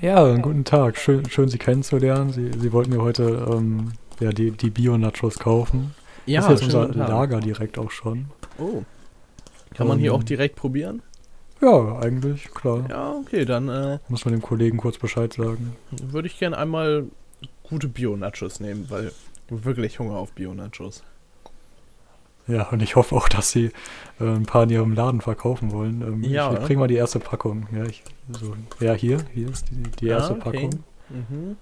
Ja, 0.00 0.34
guten 0.36 0.64
Tag. 0.64 0.96
Schön, 0.96 1.28
schön 1.28 1.48
Sie 1.48 1.58
kennenzulernen. 1.58 2.32
Sie, 2.32 2.50
Sie 2.58 2.72
wollten 2.72 2.90
mir 2.90 3.02
heute 3.02 3.46
ähm, 3.52 3.92
ja, 4.18 4.30
die, 4.30 4.50
die 4.50 4.70
Bio-Nachos 4.70 5.38
kaufen. 5.38 5.94
Ja, 6.24 6.40
das 6.40 6.62
ist 6.62 6.72
jetzt 6.72 6.74
unser. 6.74 7.06
Lager 7.06 7.40
direkt 7.40 7.78
auch 7.78 7.90
schon. 7.90 8.26
Oh. 8.58 8.82
Kann 9.74 9.88
man 9.88 9.98
hier 9.98 10.12
Ähm, 10.12 10.16
auch 10.18 10.22
direkt 10.24 10.56
probieren? 10.56 11.02
Ja, 11.60 11.98
eigentlich, 11.98 12.50
klar. 12.54 12.86
Ja, 12.88 13.12
okay, 13.12 13.44
dann 13.44 13.68
äh, 13.68 13.98
Muss 14.08 14.24
man 14.24 14.32
dem 14.32 14.40
Kollegen 14.40 14.78
kurz 14.78 14.96
Bescheid 14.96 15.34
sagen. 15.34 15.76
würde 15.90 16.28
ich 16.28 16.38
gerne 16.38 16.56
einmal 16.56 17.04
gute 17.62 17.88
Bio-Nachos 17.88 18.60
nehmen, 18.60 18.86
weil 18.88 19.12
wirklich 19.50 19.98
Hunger 19.98 20.16
auf 20.16 20.32
Bio-Nachos. 20.32 21.02
Ja, 22.46 22.68
und 22.70 22.82
ich 22.82 22.96
hoffe 22.96 23.14
auch, 23.14 23.28
dass 23.28 23.50
Sie 23.52 23.66
äh, 24.18 24.24
ein 24.24 24.44
paar 24.46 24.64
in 24.64 24.70
Ihrem 24.70 24.92
Laden 24.92 25.20
verkaufen 25.20 25.70
wollen. 25.72 26.02
Ähm, 26.02 26.22
Ja. 26.24 26.52
Ich, 26.52 26.58
ich 26.58 26.64
bringe 26.66 26.80
mal 26.80 26.88
die 26.88 26.96
erste 26.96 27.20
Packung. 27.20 27.66
Ja, 27.72 27.84
ich, 27.84 28.02
so, 28.32 28.54
ja 28.80 28.92
hier, 28.94 29.18
hier 29.32 29.48
ist 29.50 29.66
die, 29.70 29.82
die 30.00 30.06
erste 30.08 30.34
Ah, 30.34 30.36
okay. 30.36 30.50
Packung. 30.68 30.84
Mhm. 31.10 31.56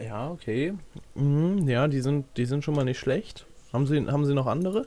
Ja, 0.00 0.30
okay. 0.30 0.74
Mhm, 1.14 1.68
ja, 1.68 1.86
die 1.88 2.00
sind, 2.00 2.26
die 2.36 2.46
sind 2.46 2.64
schon 2.64 2.74
mal 2.74 2.84
nicht 2.84 2.98
schlecht. 2.98 3.46
Haben 3.72 3.86
Sie, 3.86 4.06
haben 4.06 4.24
Sie 4.24 4.34
noch 4.34 4.46
andere? 4.46 4.86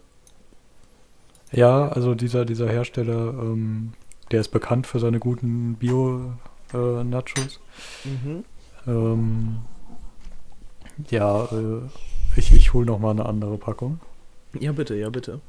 Ja, 1.51 1.87
also 1.89 2.13
dieser, 2.15 2.43
dieser 2.45 2.67
Hersteller, 2.69 3.29
ähm, 3.39 3.93
der 4.31 4.41
ist 4.41 4.49
bekannt 4.49 4.85
für 4.87 4.99
seine 4.99 5.19
guten 5.19 5.75
Bio-Nachos. 5.75 7.59
Mhm. 8.03 8.43
ähm, 8.85 9.57
ja, 11.09 11.45
äh, 11.45 11.81
ich, 12.35 12.51
ich 12.53 12.73
hole 12.73 12.85
noch 12.85 12.99
mal 12.99 13.11
eine 13.11 13.25
andere 13.25 13.57
Packung. 13.57 13.99
Ja, 14.59 14.71
bitte, 14.71 14.95
ja, 14.95 15.09
bitte. 15.09 15.39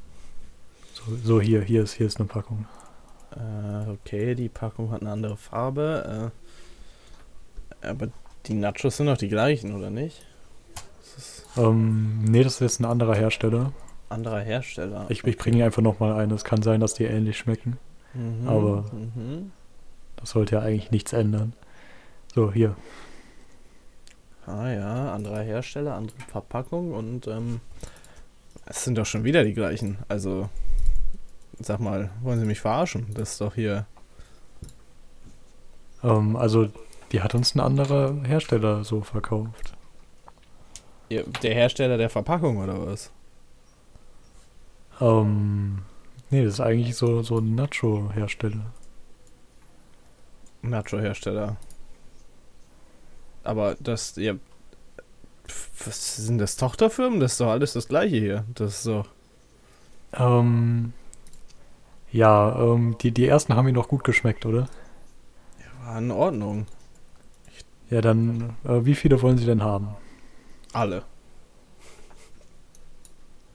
So, 0.93 1.03
so 1.23 1.41
hier, 1.41 1.61
hier 1.61 1.83
ist, 1.83 1.93
hier 1.93 2.07
ist 2.07 2.17
eine 2.19 2.27
Packung. 2.27 2.65
Äh, 3.35 3.89
okay, 3.91 4.35
die 4.35 4.49
Packung 4.49 4.91
hat 4.91 5.01
eine 5.01 5.11
andere 5.11 5.37
Farbe. 5.37 6.31
Äh, 7.81 7.87
aber 7.87 8.07
die 8.45 8.53
Nachos 8.53 8.97
sind 8.97 9.07
doch 9.07 9.17
die 9.17 9.29
gleichen, 9.29 9.75
oder 9.75 9.89
nicht? 9.89 10.25
Das 11.15 11.45
Ähm, 11.57 12.23
nee, 12.25 12.43
das 12.43 12.55
ist 12.55 12.59
jetzt 12.61 12.79
ein 12.81 12.85
anderer 12.85 13.15
Hersteller. 13.15 13.71
anderer 14.09 14.41
Hersteller. 14.41 15.05
Ich, 15.09 15.23
ich 15.23 15.37
bringe 15.37 15.63
einfach 15.63 15.81
noch 15.81 15.99
mal 15.99 16.13
eine. 16.19 16.33
Es 16.33 16.43
kann 16.43 16.61
sein, 16.61 16.79
dass 16.81 16.93
die 16.95 17.05
ähnlich 17.05 17.37
schmecken. 17.37 17.77
Mhm, 18.13 18.47
aber- 18.47 18.85
Mhm. 18.91 19.51
Das 20.17 20.31
sollte 20.31 20.55
ja 20.55 20.61
eigentlich 20.61 20.91
nichts 20.91 21.13
ändern. 21.13 21.53
So, 22.35 22.51
hier. 22.51 22.75
Ah 24.45 24.67
ja, 24.69 25.13
anderer 25.13 25.41
Hersteller, 25.43 25.93
andere 25.95 26.17
Verpackung 26.27 26.91
und 26.93 27.27
ähm, 27.27 27.61
es 28.69 28.83
sind 28.83 28.97
doch 28.97 29.05
schon 29.05 29.23
wieder 29.23 29.43
die 29.43 29.53
gleichen. 29.53 29.97
Also, 30.07 30.47
sag 31.59 31.79
mal, 31.79 32.11
wollen 32.21 32.39
Sie 32.39 32.45
mich 32.45 32.61
verarschen? 32.61 33.07
Das 33.15 33.31
ist 33.31 33.41
doch 33.41 33.55
hier. 33.55 33.85
Ähm, 36.03 36.35
also, 36.35 36.69
die 37.11 37.21
hat 37.21 37.33
uns 37.33 37.55
ein 37.55 37.59
anderer 37.59 38.15
Hersteller 38.23 38.83
so 38.83 39.01
verkauft. 39.01 39.73
Ja, 41.09 41.23
der 41.41 41.55
Hersteller 41.55 41.97
der 41.97 42.11
Verpackung 42.11 42.57
oder 42.57 42.85
was? 42.85 43.11
Ähm, 45.01 45.79
nee, 46.29 46.43
das 46.43 46.55
ist 46.55 46.59
eigentlich 46.59 46.95
so, 46.95 47.23
so 47.23 47.39
ein 47.39 47.55
Nacho-Hersteller. 47.55 48.71
Nacho-Hersteller. 50.61 51.57
Aber 53.43 53.75
das, 53.79 54.15
ja. 54.17 54.35
Was 55.85 56.17
sind 56.17 56.37
das 56.37 56.55
Tochterfirmen? 56.55 57.19
Das 57.19 57.33
ist 57.33 57.41
doch 57.41 57.49
alles 57.49 57.73
das 57.73 57.87
gleiche 57.87 58.17
hier. 58.17 58.45
Das 58.53 58.79
ist 58.79 58.87
doch. 58.87 59.07
Ähm, 60.13 60.93
ja, 62.11 62.57
ähm, 62.59 62.97
die, 62.99 63.11
die 63.11 63.27
ersten 63.27 63.55
haben 63.55 63.65
mir 63.65 63.73
noch 63.73 63.87
gut 63.87 64.03
geschmeckt, 64.03 64.45
oder? 64.45 64.67
War 65.83 65.97
in 65.97 66.11
Ordnung. 66.11 66.67
Ja, 67.89 68.01
dann, 68.01 68.55
äh, 68.63 68.85
wie 68.85 68.95
viele 68.95 69.21
wollen 69.21 69.37
Sie 69.37 69.45
denn 69.45 69.63
haben? 69.63 69.89
Alle. 70.73 71.03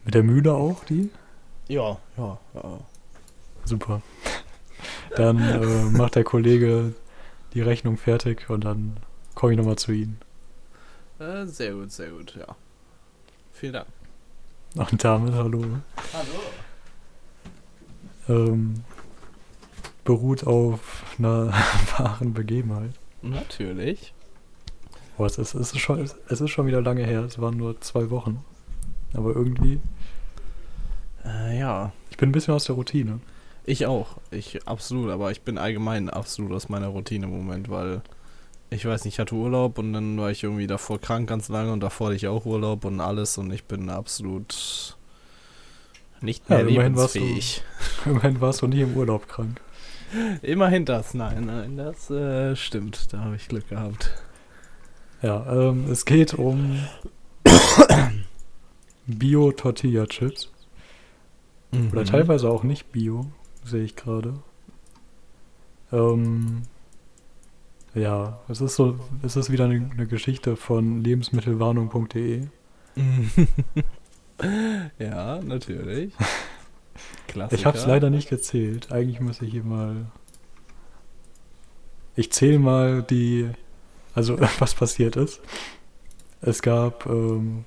Mit 0.04 0.14
der 0.14 0.22
Mühle 0.22 0.52
auch, 0.52 0.84
die? 0.84 1.10
Ja, 1.68 1.98
ja, 2.16 2.38
ja. 2.54 2.80
Super. 3.64 4.02
Dann 5.16 5.38
äh, 5.38 5.84
macht 5.96 6.16
der 6.16 6.24
Kollege 6.24 6.94
die 7.54 7.62
Rechnung 7.62 7.96
fertig 7.96 8.50
und 8.50 8.64
dann 8.64 8.96
komme 9.34 9.52
ich 9.52 9.58
nochmal 9.58 9.76
zu 9.76 9.92
Ihnen. 9.92 10.18
Äh, 11.18 11.46
sehr 11.46 11.72
gut, 11.72 11.92
sehr 11.92 12.10
gut, 12.10 12.34
ja. 12.36 12.46
Vielen 13.52 13.72
Dank. 13.74 13.86
Und 14.76 15.04
damit 15.04 15.34
hallo. 15.34 15.62
Hallo. 16.12 16.40
Ähm, 18.28 18.82
beruht 20.04 20.44
auf 20.46 21.04
einer 21.18 21.52
wahren 21.98 22.34
Begebenheit. 22.34 22.90
Natürlich. 23.22 24.12
Boah, 25.16 25.26
es 25.26 25.38
ist, 25.38 25.54
es, 25.54 25.72
ist 25.72 25.78
schon, 25.78 26.00
es 26.00 26.40
ist 26.40 26.50
schon 26.50 26.66
wieder 26.66 26.80
lange 26.82 27.04
her. 27.04 27.20
Es 27.22 27.38
waren 27.38 27.56
nur 27.56 27.80
zwei 27.80 28.10
Wochen. 28.10 28.44
Aber 29.12 29.34
irgendwie, 29.36 29.80
Äh, 31.24 31.58
ja. 31.60 31.92
ich 32.10 32.16
bin 32.16 32.30
ein 32.30 32.32
bisschen 32.32 32.54
aus 32.54 32.64
der 32.64 32.74
Routine. 32.74 33.20
Ich 33.64 33.86
auch. 33.86 34.16
Ich 34.32 34.66
absolut, 34.66 35.10
aber 35.10 35.30
ich 35.30 35.42
bin 35.42 35.56
allgemein 35.56 36.10
absolut 36.10 36.52
aus 36.52 36.68
meiner 36.68 36.88
Routine 36.88 37.26
im 37.26 37.32
Moment, 37.32 37.70
weil 37.70 38.02
ich 38.74 38.84
weiß 38.86 39.04
nicht, 39.04 39.14
ich 39.14 39.18
hatte 39.20 39.34
Urlaub 39.34 39.78
und 39.78 39.92
dann 39.92 40.18
war 40.18 40.30
ich 40.30 40.42
irgendwie 40.42 40.66
davor 40.66 41.00
krank 41.00 41.28
ganz 41.28 41.48
lange 41.48 41.72
und 41.72 41.80
davor 41.80 42.08
hatte 42.08 42.16
ich 42.16 42.26
auch 42.28 42.44
Urlaub 42.44 42.84
und 42.84 43.00
alles 43.00 43.38
und 43.38 43.52
ich 43.52 43.64
bin 43.64 43.88
absolut 43.90 44.96
nicht 46.20 46.48
Ja, 46.48 46.56
mehr 46.56 46.68
immerhin 46.68 46.96
warst 46.96 47.14
du- 47.14 47.20
lebensfähig. 47.20 47.62
Immerhin 48.06 48.40
warst 48.40 48.62
du 48.62 48.66
nie 48.66 48.80
im 48.82 48.96
Urlaub 48.96 49.28
krank. 49.28 49.60
Immerhin 50.42 50.84
das, 50.84 51.12
nein, 51.14 51.46
nein, 51.46 51.76
das 51.76 52.08
äh, 52.10 52.54
stimmt. 52.56 53.12
Da 53.12 53.20
habe 53.20 53.36
ich 53.36 53.48
Glück 53.48 53.68
gehabt. 53.68 54.10
Ja, 55.22 55.44
ähm, 55.70 55.90
es 55.90 56.04
geht 56.04 56.34
um 56.34 56.78
Bio-Tortilla-Chips. 59.06 60.50
Oder 61.90 62.02
Mhm. 62.02 62.06
teilweise 62.06 62.48
auch 62.48 62.62
nicht 62.62 62.92
Bio, 62.92 63.26
sehe 63.64 63.82
ich 63.84 63.96
gerade. 63.96 64.34
Ähm, 65.92 66.62
ja, 67.94 68.40
es 68.48 68.60
ist 68.60 68.76
so, 68.76 68.98
es 69.22 69.36
ist 69.36 69.50
wieder 69.50 69.64
eine, 69.66 69.90
eine 69.92 70.06
Geschichte 70.06 70.56
von 70.56 71.02
lebensmittelwarnung.de. 71.02 72.46
ja, 74.98 75.40
natürlich. 75.40 76.12
Klassiker. 77.28 77.58
Ich 77.58 77.66
habe 77.66 77.78
es 77.78 77.86
leider 77.86 78.10
nicht 78.10 78.28
gezählt. 78.28 78.90
Eigentlich 78.92 79.20
muss 79.20 79.40
ich 79.42 79.52
hier 79.52 79.64
mal. 79.64 80.06
Ich 82.16 82.32
zähle 82.32 82.58
mal 82.58 83.02
die. 83.02 83.50
Also, 84.14 84.38
was 84.58 84.74
passiert 84.74 85.16
ist. 85.16 85.40
Es 86.40 86.62
gab 86.62 87.06
ähm, 87.06 87.64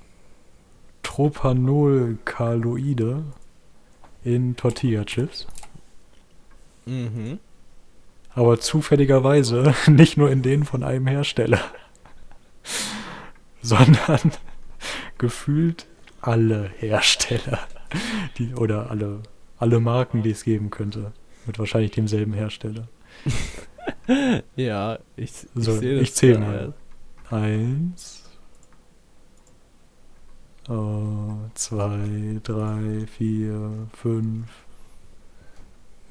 Tropanolkaloide 1.04 3.24
in 4.24 4.56
Tortilla-Chips. 4.56 5.48
Mhm. 6.86 7.40
Aber 8.38 8.60
zufälligerweise 8.60 9.74
nicht 9.88 10.16
nur 10.16 10.30
in 10.30 10.44
denen 10.44 10.64
von 10.64 10.84
einem 10.84 11.08
Hersteller, 11.08 11.60
sondern 13.64 14.32
gefühlt 15.18 15.88
alle 16.22 16.70
Hersteller, 16.78 17.60
die, 18.38 18.54
oder 18.54 18.92
alle, 18.92 19.24
alle 19.58 19.80
Marken, 19.80 20.22
die 20.22 20.30
es 20.30 20.44
geben 20.44 20.70
könnte, 20.70 21.14
mit 21.48 21.58
wahrscheinlich 21.58 21.92
demselben 21.92 22.34
Hersteller. 22.34 22.88
Ja, 24.56 25.00
ich, 25.16 25.32
ich 25.56 25.66
So, 25.66 25.76
sehe 25.78 26.00
ich 26.00 26.10
das 26.10 26.18
zähl 26.20 26.36
gerade. 26.36 26.74
mal. 27.32 27.42
Eins, 27.42 28.30
äh, 30.70 31.50
zwei, 31.56 32.40
drei, 32.44 33.08
vier, 33.08 33.88
fünf, 33.94 34.48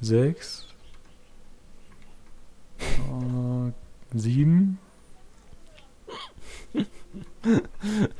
sechs, 0.01 0.66
äh, 2.79 3.71
sieben. 4.17 4.79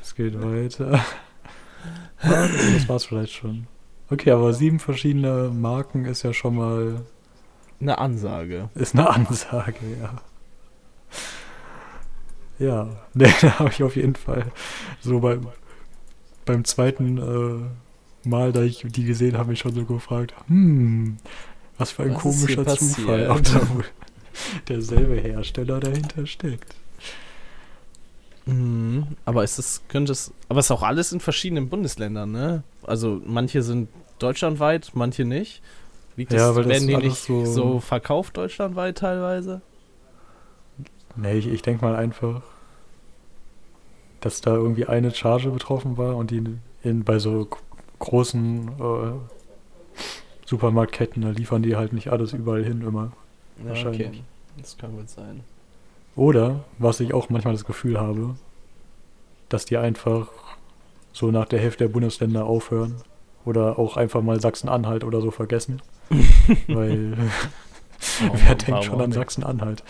Es 0.02 0.16
geht 0.16 0.42
weiter. 0.42 1.04
Das, 2.22 2.90
war's 2.90 3.06
vielleicht 3.06 3.34
schon. 3.34 3.68
Okay, 4.10 4.32
aber 4.32 4.54
sieben 4.54 4.80
verschiedene 4.80 5.50
Marken 5.50 6.06
ist 6.06 6.24
ja 6.24 6.34
schon 6.34 6.56
mal 6.56 7.06
Eine 7.80 7.98
Ansage. 7.98 8.70
ist 8.76 8.96
eine 8.96 9.10
Ansage, 9.10 9.76
ja. 10.02 10.22
Ja, 12.60 12.90
ne, 13.14 13.32
da 13.42 13.60
habe 13.60 13.70
ich 13.70 13.84
auf 13.84 13.96
jeden 13.96 14.16
Fall 14.16 14.52
so 15.02 15.20
beim, 15.20 15.48
beim 16.46 16.64
zweiten 16.64 17.18
äh, 17.18 18.28
Mal, 18.28 18.52
da 18.52 18.62
ich 18.62 18.84
die 18.86 19.06
gesehen 19.06 19.38
habe, 19.38 19.52
mich 19.52 19.60
schon 19.60 19.74
so 19.74 19.86
gefragt, 19.86 20.34
hm, 20.48 21.18
was 21.78 21.92
für 21.92 22.04
ein 22.04 22.16
Was 22.16 22.22
komischer 22.22 22.66
Zufall, 22.66 23.30
ob 23.30 23.44
da 23.44 23.70
wohl 23.70 23.86
derselbe 24.68 25.16
Hersteller 25.16 25.80
dahinter 25.80 26.26
steckt. 26.26 26.76
Mhm. 28.46 29.08
Aber 29.26 29.44
ist 29.44 29.60
es, 29.60 29.82
könnte 29.90 30.12
es, 30.14 30.32
aber 30.50 30.60
es 30.60 30.68
ist 30.68 30.72
auch 30.72 30.84
alles 30.84 31.12
in 31.12 31.20
verschiedenen 31.20 31.70
Bundesländern, 31.70 32.32
ne? 32.32 32.64
Also 32.84 33.22
manche 33.26 33.62
sind 33.62 33.90
deutschlandweit, 34.20 34.92
manche 34.94 35.26
nicht. 35.26 35.62
Liegt 36.16 36.32
Ja, 36.32 36.48
das, 36.48 36.56
weil 36.56 36.64
das 36.64 36.72
werden 36.74 36.88
die 36.88 36.96
alles 36.96 37.06
nicht 37.06 37.18
so- 37.24 37.46
so, 37.46 37.80
verkauft 37.80 38.38
deutschlandweit 38.38 38.98
teilweise? 38.98 39.62
Nee, 41.16 41.34
ich, 41.38 41.48
ich 41.48 41.62
denke 41.62 41.84
mal 41.84 41.96
einfach, 41.96 42.42
dass 44.22 44.42
da 44.42 44.56
irgendwie 44.56 44.86
eine 44.86 45.14
Charge 45.14 45.50
betroffen 45.50 45.98
war 45.98 46.16
und 46.16 46.32
die 46.32 46.44
in, 46.84 47.04
bei 47.04 47.20
so 47.20 47.48
großen 48.00 48.68
äh, 48.80 49.12
Supermarktketten, 50.46 51.22
da 51.24 51.30
liefern 51.30 51.64
die 51.64 51.76
halt 51.76 51.92
nicht 51.94 52.10
alles 52.10 52.34
überall 52.34 52.64
hin 52.64 52.82
immer. 52.82 53.12
Wahrscheinlich. 53.64 54.08
okay. 54.08 54.24
Das 54.58 54.78
kann 54.78 54.96
gut 54.96 55.10
sein. 55.10 55.44
Oder, 56.16 56.64
was 56.80 57.00
ich 57.00 57.14
auch 57.14 57.30
manchmal 57.30 57.54
das 57.54 57.66
Gefühl 57.66 58.00
habe, 58.00 58.36
dass 59.50 59.66
die 59.66 59.78
einfach 59.78 60.30
so 61.14 61.32
nach 61.32 61.46
der 61.46 61.60
Hälfte 61.60 61.86
der 61.86 61.94
Bundesländer 61.94 62.46
aufhören. 62.46 62.96
Oder 63.46 63.80
auch 63.80 63.96
einfach 63.98 64.22
mal 64.22 64.42
Sachsen-Anhalt 64.42 65.04
oder 65.04 65.22
so 65.22 65.32
vergessen. 65.32 65.82
Weil 66.68 67.18
Warum- 67.18 67.32
wer 68.46 68.56
denkt 68.56 68.84
schon 68.84 69.02
an? 69.02 69.12
Sachsen-Anhalt? 69.12 69.84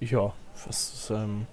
Ja, 0.00 0.32
das 0.66 0.92
ist, 0.94 1.10
ähm. 1.10 1.46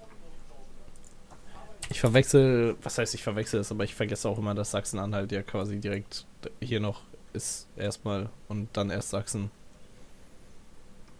Ich 1.90 2.00
verwechsel, 2.00 2.76
was 2.82 2.96
heißt 2.98 3.14
ich 3.14 3.22
verwechsel 3.22 3.60
es, 3.60 3.70
aber 3.70 3.84
ich 3.84 3.94
vergesse 3.94 4.28
auch 4.28 4.38
immer, 4.38 4.54
dass 4.54 4.70
Sachsen-Anhalt 4.70 5.30
ja 5.30 5.42
quasi 5.42 5.78
direkt 5.78 6.26
hier 6.60 6.80
noch 6.80 7.02
ist, 7.34 7.66
erstmal 7.76 8.28
und 8.48 8.68
dann 8.72 8.90
erst 8.90 9.10
Sachsen. 9.10 9.50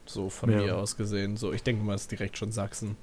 So 0.07 0.29
von 0.31 0.51
Ja. 0.51 0.59
mir 0.59 0.79
aus 0.79 0.97
gesehen. 0.97 1.37
So, 1.37 1.53
ich 1.53 1.63
denke 1.63 1.85
mal, 1.85 1.95
es 1.95 2.03
ist 2.03 2.11
direkt 2.11 2.37
schon 2.39 2.53
Sachsen. 2.53 2.97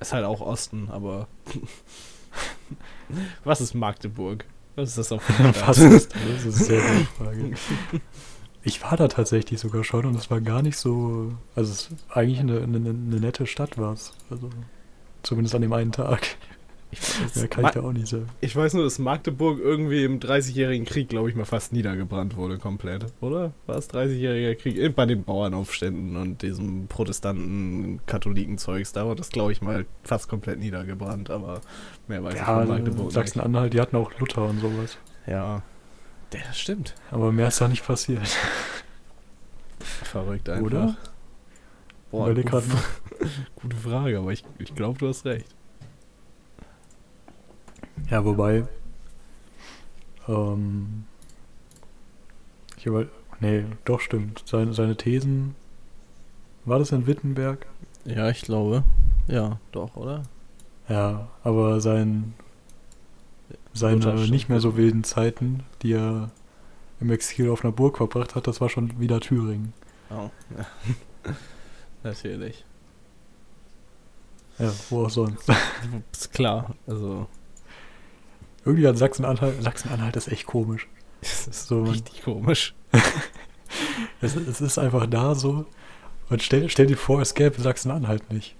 Ist 0.00 0.12
halt 0.12 0.24
auch 0.24 0.40
Osten, 0.40 0.88
aber. 0.90 1.28
was 3.44 3.60
ist 3.60 3.74
Magdeburg? 3.74 4.44
Was 4.76 4.90
ist 4.90 4.98
das 4.98 5.08
Stadt? 5.12 5.20
Was 5.66 5.78
ist 5.78 6.12
das? 6.14 6.22
Das 6.22 6.44
ist 6.44 6.70
eine 6.70 6.80
sehr 6.80 6.80
gute 6.80 7.04
Frage. 7.16 7.54
Ich 8.64 8.80
war 8.80 8.96
da 8.96 9.08
tatsächlich 9.08 9.58
sogar 9.58 9.82
schon 9.82 10.06
und 10.06 10.14
es 10.14 10.30
war 10.30 10.40
gar 10.40 10.62
nicht 10.62 10.76
so. 10.76 11.32
Also, 11.56 11.72
es 11.72 11.80
ist 11.80 11.90
eigentlich 12.10 12.38
eine, 12.38 12.62
eine, 12.62 12.76
eine 12.76 12.90
nette 13.18 13.44
Stadt 13.44 13.76
war 13.76 13.92
es. 13.92 14.12
Also, 14.30 14.50
zumindest 15.24 15.56
an 15.56 15.62
dem 15.62 15.72
einen 15.72 15.90
Tag. 15.90 16.36
Ich, 16.94 16.98
weiß- 17.00 17.38
Mehr 17.38 17.48
kann 17.48 17.64
ich 17.64 17.70
da 17.70 17.80
auch 17.80 17.92
nicht 17.92 18.06
sagen. 18.06 18.28
ich 18.42 18.54
weiß 18.54 18.74
nur, 18.74 18.84
dass 18.84 18.98
Magdeburg 18.98 19.58
irgendwie 19.58 20.04
im 20.04 20.20
30-jährigen 20.20 20.84
Krieg, 20.86 21.08
glaube 21.08 21.30
ich, 21.30 21.34
mal 21.34 21.46
fast 21.46 21.72
niedergebrannt 21.72 22.36
wurde, 22.36 22.58
komplett. 22.58 23.06
Oder? 23.22 23.52
War 23.66 23.76
es 23.76 23.88
30-jähriger 23.88 24.54
Krieg? 24.56 24.94
Bei 24.94 25.06
den 25.06 25.24
Bauernaufständen 25.24 26.16
und 26.16 26.42
diesem 26.42 26.88
Protestanten, 26.88 28.00
Katholiken-Zeugs, 28.06 28.92
da 28.92 29.06
wurde 29.06 29.16
das, 29.16 29.30
glaube 29.30 29.52
ich, 29.52 29.62
mal 29.62 29.86
fast 30.04 30.28
komplett 30.28 30.58
niedergebrannt, 30.58 31.30
aber 31.30 31.62
mehr 32.08 32.22
weiß 32.22 32.34
ich 32.34 32.40
Ja, 32.40 32.44
von 32.60 32.68
Magdeburg. 32.68 33.10
Sachsen-Anhalt, 33.10 33.72
die 33.72 33.80
hatten 33.80 33.96
auch 33.96 34.10
Luther 34.18 34.44
und 34.44 34.60
sowas. 34.60 34.98
Ja. 35.26 35.62
Ja, 36.34 36.40
das 36.46 36.58
stimmt. 36.58 36.94
Aber 37.10 37.32
mehr 37.32 37.48
ist 37.48 37.60
da 37.60 37.68
nicht 37.68 37.86
passiert. 37.86 38.20
Verrückt 39.78 40.48
einfach. 40.48 40.64
Oder? 40.66 40.96
Boah, 42.10 42.26
Überleg 42.28 42.50
gute, 42.50 42.64
gute 43.56 43.76
Frage, 43.76 44.18
aber 44.18 44.32
ich, 44.32 44.44
ich 44.58 44.74
glaube, 44.74 44.98
du 44.98 45.08
hast 45.08 45.24
recht. 45.24 45.46
Ja, 48.12 48.26
wobei. 48.26 48.66
Ähm, 50.28 51.04
ich 52.76 52.84
über, 52.84 53.06
nee, 53.40 53.64
doch 53.86 54.00
stimmt. 54.00 54.42
Seine, 54.44 54.74
seine 54.74 54.98
Thesen. 54.98 55.54
War 56.66 56.78
das 56.78 56.92
in 56.92 57.06
Wittenberg? 57.06 57.64
Ja, 58.04 58.28
ich 58.28 58.42
glaube. 58.42 58.84
Ja, 59.28 59.58
doch, 59.72 59.96
oder? 59.96 60.24
Ja, 60.90 61.28
aber 61.42 61.80
sein, 61.80 62.34
seine 63.72 64.28
nicht 64.28 64.50
mehr 64.50 64.60
so 64.60 64.76
wilden 64.76 65.04
Zeiten, 65.04 65.62
die 65.80 65.94
er 65.94 66.30
im 67.00 67.10
Exil 67.10 67.48
auf 67.48 67.64
einer 67.64 67.72
Burg 67.72 67.96
verbracht 67.96 68.34
hat, 68.34 68.46
das 68.46 68.60
war 68.60 68.68
schon 68.68 69.00
wieder 69.00 69.20
Thüringen. 69.20 69.72
Oh, 70.10 70.28
ja. 70.54 70.66
Natürlich. 72.02 72.62
Ja, 74.58 74.70
wo 74.90 75.06
auch 75.06 75.10
sonst. 75.10 75.48
Ist 76.12 76.30
klar, 76.30 76.74
also. 76.86 77.26
Irgendwie 78.64 78.86
an 78.86 78.96
Sachsen-Anhalt, 78.96 79.62
Sachsen-Anhalt 79.62 80.16
ist 80.16 80.28
echt 80.28 80.46
komisch. 80.46 80.86
Das 81.20 81.46
ist 81.46 81.66
So, 81.66 81.84
richtig 81.84 82.22
komisch. 82.22 82.74
Es, 84.20 84.36
es 84.36 84.60
ist 84.60 84.78
einfach 84.78 85.06
da 85.06 85.34
so. 85.34 85.64
Und 86.28 86.42
stell, 86.42 86.68
stell 86.68 86.86
dir 86.86 86.96
vor, 86.96 87.20
es 87.22 87.34
gäbe 87.34 87.60
Sachsen-Anhalt 87.60 88.30
nicht. 88.30 88.54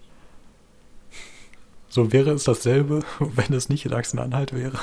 So 1.88 2.12
wäre 2.12 2.30
es 2.30 2.44
dasselbe, 2.44 3.00
wenn 3.20 3.52
es 3.52 3.68
nicht 3.68 3.88
Sachsen-Anhalt 3.88 4.54
wäre. 4.54 4.78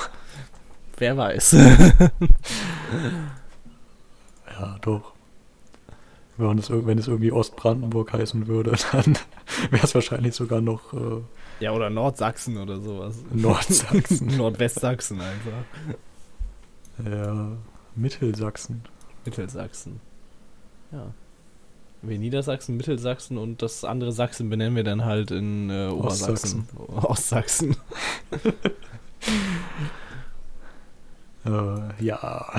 Wer 0.98 1.18
weiß. 1.18 1.56
Ja, 4.60 4.78
doch. 4.82 5.14
Wenn 6.38 6.58
es, 6.58 6.70
wenn 6.70 6.98
es 6.98 7.08
irgendwie 7.08 7.32
Ostbrandenburg 7.32 8.12
heißen 8.14 8.48
würde, 8.48 8.76
dann 8.92 9.18
wäre 9.72 9.84
es 9.84 9.96
wahrscheinlich 9.96 10.36
sogar 10.36 10.62
noch 10.62 10.94
äh, 10.94 11.22
ja, 11.60 11.72
oder 11.72 11.90
Nordsachsen 11.90 12.58
oder 12.58 12.80
sowas. 12.80 13.16
Nordsachsen. 13.32 14.28
Nordwestsachsen 14.38 15.20
einfach. 15.22 17.10
ja, 17.12 17.52
Mittelsachsen. 17.96 18.84
Mittelsachsen. 19.26 20.00
Ja. 20.92 21.14
Wir 22.02 22.18
Niedersachsen, 22.18 22.78
Mittelsachsen 22.78 23.38
und 23.38 23.62
das 23.62 23.84
andere 23.84 24.14
Sachsen 24.14 24.50
benennen 24.50 24.76
wir 24.76 24.86
dann 24.86 25.04
halt 25.04 25.32
in 25.32 25.70
äh, 25.70 25.88
Obersachsen. 25.88 26.68
Ostsachsen. 26.88 27.76
Äh, 31.46 32.04
ja. 32.04 32.52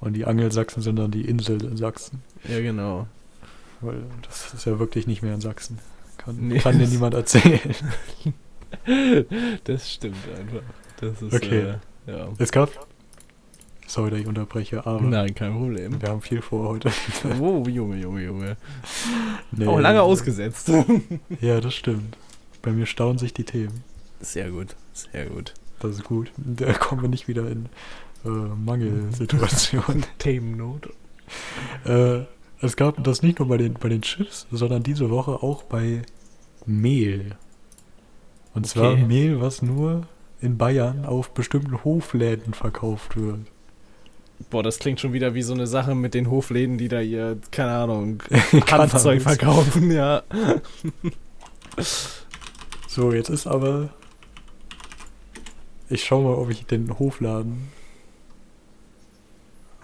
Und 0.00 0.14
die 0.14 0.24
Angelsachsen 0.24 0.82
sind 0.82 0.96
dann 0.96 1.10
die 1.10 1.22
Insel 1.22 1.76
Sachsen. 1.76 2.22
Ja, 2.44 2.60
genau. 2.60 3.06
Weil 3.80 4.02
das 4.22 4.54
ist 4.54 4.64
ja 4.66 4.78
wirklich 4.78 5.06
nicht 5.06 5.22
mehr 5.22 5.34
in 5.34 5.40
Sachsen. 5.40 5.78
Kann, 6.18 6.36
Nee, 6.48 6.58
kann 6.58 6.78
dir 6.78 6.86
niemand 6.88 7.14
erzählen. 7.14 7.60
Das 9.64 9.92
stimmt 9.92 10.16
einfach. 10.38 10.62
Das 11.00 11.22
ist, 11.22 11.34
Okay. 11.34 11.74
äh, 12.06 12.10
ja. 12.10 12.28
Es 12.38 12.50
gab. 12.52 12.70
Sorry, 13.86 14.10
dass 14.10 14.18
ich 14.20 14.26
unterbreche, 14.26 14.84
aber 14.84 15.00
Nein, 15.00 15.34
kein 15.34 15.52
Problem. 15.52 16.02
wir 16.02 16.08
haben 16.08 16.20
viel 16.20 16.42
vor 16.42 16.68
heute. 16.70 16.90
Oh, 17.40 17.62
Junge, 17.68 17.96
Junge, 17.98 18.24
Junge. 18.24 18.56
Nee. 19.52 19.66
Auch 19.66 19.78
lange 19.78 20.02
ausgesetzt. 20.02 20.70
Ja, 21.40 21.60
das 21.60 21.74
stimmt. 21.74 22.16
Bei 22.62 22.72
mir 22.72 22.86
stauen 22.86 23.18
sich 23.18 23.32
die 23.32 23.44
Themen. 23.44 23.84
Sehr 24.20 24.50
gut, 24.50 24.74
sehr 24.92 25.26
gut. 25.26 25.54
Das 25.78 25.92
ist 25.92 26.04
gut. 26.04 26.32
Da 26.36 26.72
kommen 26.72 27.02
wir 27.02 27.08
nicht 27.08 27.28
wieder 27.28 27.48
in 27.48 27.66
äh, 28.24 28.28
Mangelsituationen. 28.28 30.04
Themennot. 30.18 30.88
äh, 31.84 32.22
es 32.60 32.76
gab 32.76 33.02
das 33.04 33.22
nicht 33.22 33.38
nur 33.38 33.48
bei 33.48 33.56
den, 33.56 33.74
bei 33.74 33.88
den 33.88 34.02
Chips, 34.02 34.46
sondern 34.50 34.82
diese 34.82 35.10
Woche 35.10 35.42
auch 35.42 35.62
bei 35.64 36.02
Mehl. 36.64 37.36
Und 38.54 38.66
zwar 38.66 38.92
Okay. 38.92 39.04
Mehl, 39.04 39.40
was 39.40 39.62
nur 39.62 40.06
in 40.40 40.56
Bayern 40.56 41.04
auf 41.04 41.30
bestimmten 41.30 41.84
Hofläden 41.84 42.54
verkauft 42.54 43.16
wird. 43.16 43.40
Boah, 44.50 44.62
das 44.62 44.78
klingt 44.78 45.00
schon 45.00 45.12
wieder 45.12 45.34
wie 45.34 45.42
so 45.42 45.54
eine 45.54 45.66
Sache 45.66 45.94
mit 45.94 46.14
den 46.14 46.30
Hofläden, 46.30 46.76
die 46.78 46.88
da 46.88 47.00
ihr, 47.00 47.38
keine 47.50 47.72
Ahnung. 47.72 48.22
Hanfzeug 48.70 49.22
verkaufen, 49.22 49.90
ja. 49.90 50.22
So, 52.88 53.12
jetzt 53.12 53.28
ist 53.28 53.46
aber. 53.46 53.90
Ich 55.90 56.04
schau 56.04 56.22
mal, 56.22 56.34
ob 56.34 56.48
ich 56.48 56.64
den 56.64 56.98
Hofladen. 56.98 57.68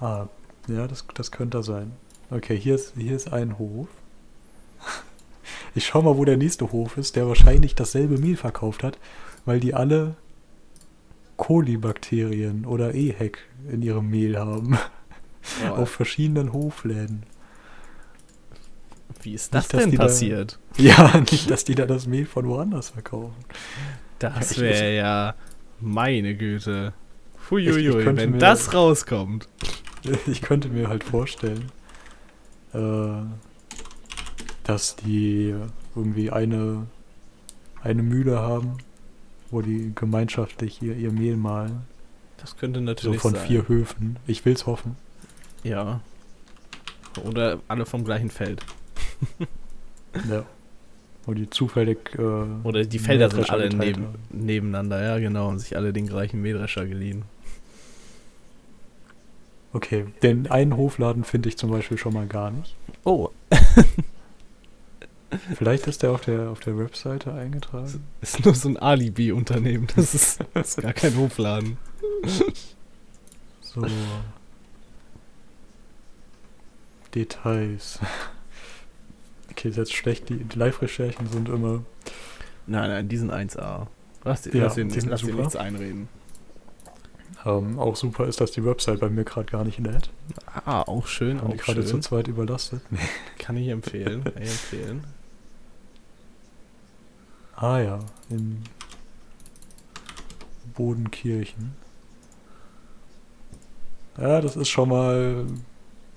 Ah, 0.01 0.29
ja, 0.67 0.89
das, 0.89 1.05
das 1.13 1.31
könnte 1.31 1.59
er 1.59 1.63
sein. 1.63 1.93
Okay, 2.33 2.57
hier 2.59 2.75
ist, 2.77 2.95
hier 2.97 3.15
ist 3.15 3.33
ein 3.33 3.59
Hof. 3.59 3.89
Ich 5.75 5.87
schau 5.87 6.03
mal, 6.03 6.17
wo 6.17 6.25
der 6.25 6.37
nächste 6.37 6.71
Hof 6.73 6.97
ist, 6.99 7.17
der 7.17 7.27
wahrscheinlich 7.29 7.75
dasselbe 7.75 8.19
Mehl 8.19 8.37
verkauft 8.37 8.83
hat, 8.83 8.99
weil 9.45 9.59
die 9.61 9.75
alle 9.75 10.17
Kolibakterien 11.37 12.65
oder 12.67 12.95
EHEC 12.95 13.39
in 13.71 13.83
ihrem 13.83 14.09
Mehl 14.11 14.39
haben. 14.39 14.79
Boah, 15.61 15.79
Auf 15.79 15.91
verschiedenen 15.91 16.53
Hofläden. 16.53 17.25
wie 19.23 19.35
ist 19.35 19.53
das 19.55 19.73
nicht, 19.73 19.83
denn 19.85 19.91
die 19.91 19.97
da- 19.97 20.05
passiert? 20.05 20.59
Ja, 20.77 21.19
nicht, 21.31 21.51
dass 21.51 21.65
die 21.65 21.75
da 21.75 21.85
das 21.87 22.07
Mehl 22.07 22.27
von 22.27 22.47
woanders 22.49 22.91
verkaufen. 22.91 23.35
Das 24.19 24.59
wäre 24.59 24.95
ja 24.95 25.35
meine 25.81 26.35
Güte. 26.37 26.93
Könnte 27.49 28.17
wenn 28.17 28.39
das 28.39 28.73
rauskommt. 28.75 29.49
Ich 30.27 30.43
könnte 30.43 30.69
mir 30.69 30.89
halt 30.89 31.03
vorstellen, 31.05 31.71
dass 34.65 34.97
die 34.97 35.55
irgendwie 35.95 36.31
eine, 36.31 36.87
eine 37.83 38.03
Mühle 38.03 38.39
haben, 38.39 38.79
wo 39.51 39.61
die 39.61 39.93
gemeinschaftlich 39.95 40.81
ihr, 40.83 40.97
ihr 40.97 41.13
Mehl 41.13 41.37
mahlen. 41.37 41.83
Das 42.39 42.57
könnte 42.57 42.81
So 42.81 42.85
natürlich 42.85 43.21
von 43.21 43.35
sein. 43.35 43.47
vier 43.47 43.69
Höfen. 43.69 44.19
Ich 44.27 44.45
will's 44.45 44.67
hoffen. 44.67 44.97
Ja. 45.63 46.01
Oder 47.25 47.61
alle 47.69 47.87
vom 47.87 48.05
gleichen 48.05 48.31
Feld. 48.31 48.65
Ja. 50.29 50.45
Wo 51.25 51.33
die 51.33 51.49
zufällig. 51.49 52.15
Äh, 52.19 52.23
Oder 52.65 52.85
die 52.85 52.99
Felder 52.99 53.31
sind 53.31 53.49
alle 53.49 53.71
neben, 53.75 54.09
nebeneinander, 54.29 55.03
ja 55.03 55.19
genau, 55.19 55.49
und 55.49 55.59
sich 55.59 55.75
alle 55.75 55.93
den 55.95 56.07
gleichen 56.07 56.43
Mähdrescher 56.43 56.85
geliehen. 56.85 57.23
Okay, 59.75 60.07
den 60.23 60.51
einen 60.51 60.77
Hofladen 60.77 61.25
finde 61.25 61.49
ich 61.49 61.57
zum 61.57 61.71
Beispiel 61.71 61.97
schon 61.99 62.13
mal 62.13 62.27
gar 62.27 62.51
nicht. 62.51 62.77
Oh. 63.05 63.31
Vielleicht 65.57 65.87
ist 65.87 66.03
der 66.03 66.11
auf 66.11 66.21
der, 66.21 66.51
auf 66.51 66.61
der 66.61 66.77
Webseite 66.79 67.33
eingetragen. 67.33 68.05
Ist 68.21 68.45
nur 68.45 68.55
so 68.55 68.69
ein 68.69 68.77
Alibi-Unternehmen. 68.77 69.87
Das 69.97 70.15
ist, 70.15 70.41
das 70.53 70.77
ist 70.77 70.83
gar 70.83 70.93
kein 70.93 71.17
Hofladen. 71.17 71.79
So. 73.63 73.87
Details. 77.15 77.99
Okay, 79.51 79.69
ist 79.71 79.77
jetzt 79.77 79.95
schlecht. 79.95 80.29
Die, 80.29 80.37
die 80.45 80.59
Live-Recherchen 80.59 81.27
sind 81.29 81.49
immer. 81.49 81.83
Nein, 82.67 82.91
nein, 82.91 83.09
die 83.09 83.17
sind 83.17 83.33
1A. 83.33 83.87
Lass, 84.25 84.43
dir- 84.43 84.55
Ja, 84.55 84.65
lass, 84.65 84.75
dir, 84.75 84.85
nichts 84.85 85.57
einreden. 85.57 86.09
Ähm, 87.45 87.79
auch 87.79 87.97
super 87.97 88.27
ist, 88.27 88.41
dass 88.41 88.53
die 88.53 88.65
Website 88.65 89.01
bei 89.01 89.09
mir 89.09 89.25
gerade 89.25 89.51
gar 89.51 89.65
nicht 89.65 89.79
lädt. 89.79 90.11
Ah, 90.65 90.83
auch 90.83 91.07
schön, 91.07 91.41
Haben 91.41 91.53
die 91.53 91.61
auch 91.61 91.65
gerade 91.65 91.85
zu 91.85 91.99
zweit 91.99 92.29
überlastet? 92.29 92.83
Nee. 92.91 92.99
Kann 93.39 93.57
ich 93.57 93.69
empfehlen, 93.69 94.25
kann 94.25 94.35
ich 94.41 94.51
empfehlen. 94.51 95.05
Ah 97.57 97.79
ja, 97.79 97.99
in 98.29 98.63
Bodenkirchen. 100.75 101.75
Ja, 104.19 104.41
das 104.41 104.57
ist 104.57 104.69
schon 104.69 104.89
mal 104.89 105.45
ein 105.47 105.65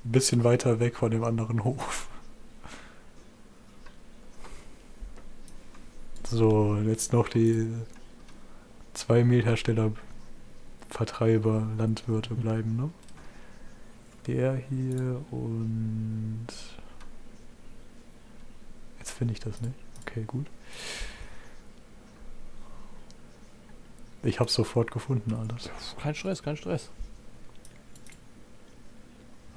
bisschen 0.03 0.43
weiter 0.43 0.79
weg 0.79 0.95
von 0.98 1.12
dem 1.12 1.24
anderen 1.24 1.63
Hof. 1.63 2.07
So, 6.27 6.77
jetzt 6.77 7.13
noch 7.13 7.29
die 7.29 7.67
zwei 8.93 9.24
Mehlhersteller, 9.24 9.91
Vertreiber, 10.95 11.67
Landwirte 11.77 12.35
bleiben, 12.35 12.77
ne? 12.77 12.89
Der 14.27 14.55
hier 14.55 15.21
und 15.29 16.47
jetzt 18.97 19.11
finde 19.11 19.33
ich 19.33 19.41
das 19.41 19.59
nicht. 19.59 19.75
Okay, 20.01 20.23
gut. 20.23 20.45
Ich 24.23 24.39
habe 24.39 24.49
sofort 24.49 24.89
gefunden 24.91 25.33
alles. 25.33 25.69
Kein 26.01 26.15
Stress, 26.15 26.41
kein 26.41 26.55
Stress. 26.55 26.89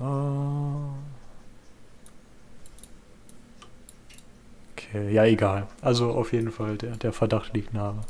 Ah. 0.01 0.91
Okay, 4.73 5.13
ja, 5.13 5.25
egal. 5.25 5.69
Also 5.83 6.11
auf 6.11 6.33
jeden 6.33 6.51
Fall, 6.51 6.77
der, 6.77 6.97
der 6.97 7.13
Verdacht 7.13 7.55
liegt 7.55 7.73
nahe. 7.73 8.01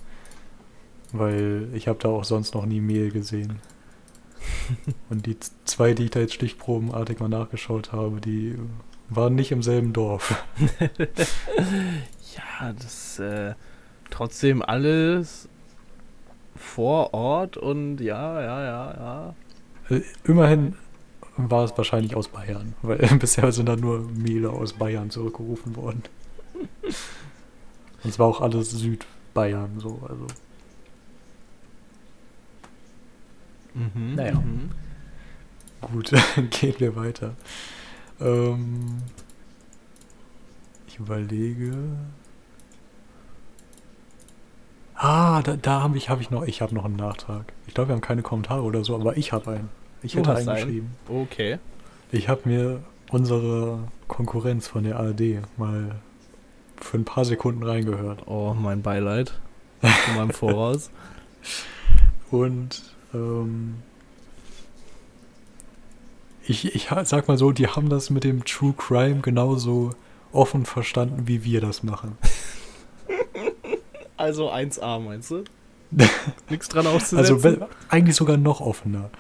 Weil 1.13 1.69
ich 1.73 1.89
habe 1.89 1.99
da 2.01 2.09
auch 2.09 2.25
sonst 2.25 2.55
noch 2.55 2.67
nie 2.67 2.81
Mehl 2.81 3.11
gesehen. 3.11 3.61
Und 5.11 5.27
die 5.27 5.37
zwei, 5.65 5.95
die 5.95 6.05
ich 6.05 6.11
da 6.11 6.21
jetzt 6.21 6.35
stichprobenartig 6.35 7.21
mal 7.21 7.29
nachgeschaut 7.29 7.93
habe, 7.93 8.21
die 8.21 8.57
waren 9.09 9.35
nicht 9.35 9.53
im 9.53 9.63
selben 9.63 9.93
Dorf. 9.93 10.45
Ja, 12.37 12.73
das 12.73 13.19
äh, 13.19 13.55
trotzdem 14.11 14.63
alles 14.63 15.49
vor 16.55 17.15
Ort 17.15 17.57
und 17.57 18.01
ja, 18.01 18.41
ja, 18.41 18.65
ja, 18.65 19.35
ja. 19.91 19.97
Äh, 19.97 20.03
Immerhin 20.25 20.75
war 21.37 21.65
es 21.65 21.77
wahrscheinlich 21.77 22.17
aus 22.17 22.29
Bayern, 22.29 22.75
weil 22.83 22.99
bisher 23.19 23.51
sind 23.53 23.67
da 23.67 23.77
nur 23.77 24.01
Mehle 24.11 24.51
aus 24.51 24.73
Bayern 24.73 25.11
zurückgerufen 25.11 25.77
worden. 25.77 26.03
Und 26.85 28.11
es 28.11 28.19
war 28.19 28.27
auch 28.27 28.41
alles 28.41 28.71
Südbayern 28.71 29.79
so, 29.79 30.01
also. 30.09 30.27
Mhm, 33.79 34.15
Naja. 34.15 34.35
mhm. 34.35 34.71
Gut, 35.81 36.11
gehen 36.51 36.75
wir 36.79 36.97
weiter. 36.97 37.35
Ähm, 38.21 38.99
ich 40.89 40.99
überlege. 40.99 41.73
Ah, 44.95 45.43
da, 45.43 45.57
da 45.57 45.83
habe 45.83 45.97
ich, 45.97 46.11
hab 46.11 46.21
ich 46.21 46.31
noch, 46.31 46.43
ich 46.45 46.61
habe 46.61 46.75
noch 46.75 46.85
einen 46.85 46.97
Nachtrag. 46.97 47.53
Ich 47.69 47.75
glaube, 47.75 47.91
wir 47.91 47.95
haben 47.95 48.01
keine 48.01 48.23
Kommentare 48.23 48.63
oder 48.63 48.85
so, 48.85 48.97
aber 48.97 49.17
ich 49.17 49.33
habe 49.33 49.51
einen. 49.53 49.69
Ich 50.03 50.13
Du 50.13 50.19
hätte 50.19 50.35
einen 50.35 50.49
einen? 50.49 50.57
geschrieben. 50.57 50.91
Okay. 51.09 51.59
Ich 52.11 52.29
habe 52.29 52.49
mir 52.49 52.83
unsere 53.11 53.79
Konkurrenz 54.09 54.67
von 54.67 54.83
der 54.85 54.99
ARD 54.99 55.41
mal 55.57 55.97
für 56.77 56.99
ein 56.99 57.05
paar 57.05 57.25
Sekunden 57.25 57.63
reingehört. 57.63 58.27
Oh, 58.27 58.55
mein 58.55 58.83
Beileid. 58.83 59.39
Von 59.81 60.17
meinem 60.17 60.31
Voraus. 60.33 60.91
Und 62.31 62.83
ähm, 63.15 63.77
ich, 66.45 66.75
ich 66.75 66.89
sag 67.05 67.29
mal 67.29 67.37
so, 67.37 67.53
die 67.53 67.69
haben 67.69 67.89
das 67.89 68.11
mit 68.11 68.25
dem 68.25 68.45
True 68.45 68.75
Crime 68.77 69.21
genauso 69.21 69.91
offen 70.33 70.65
verstanden, 70.67 71.27
wie 71.27 71.45
wir 71.45 71.61
das 71.61 71.83
machen. 71.83 72.17
Also 74.19 74.51
1A, 74.51 74.99
meinst 74.99 75.31
du? 75.31 75.45
Nichts 76.51 76.69
dran 76.69 76.89
auszusetzen? 76.89 77.19
Also 77.19 77.45
wenn, 77.45 77.63
eigentlich 77.89 78.17
sogar 78.17 78.37
noch 78.37 78.61
offener. 78.61 79.11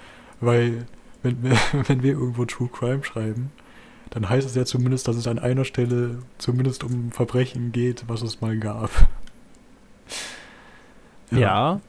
Weil 0.40 0.86
wenn 1.22 1.40
wenn 1.86 2.02
wir 2.02 2.14
irgendwo 2.14 2.44
True 2.44 2.68
Crime 2.68 3.04
schreiben, 3.04 3.52
dann 4.10 4.28
heißt 4.28 4.46
es 4.46 4.54
ja 4.56 4.64
zumindest, 4.64 5.06
dass 5.06 5.14
es 5.14 5.28
an 5.28 5.38
einer 5.38 5.64
Stelle 5.64 6.18
zumindest 6.38 6.82
um 6.82 7.12
Verbrechen 7.12 7.70
geht, 7.70 8.04
was 8.08 8.22
es 8.22 8.40
mal 8.40 8.58
gab. 8.58 8.90
ja. 11.30 11.80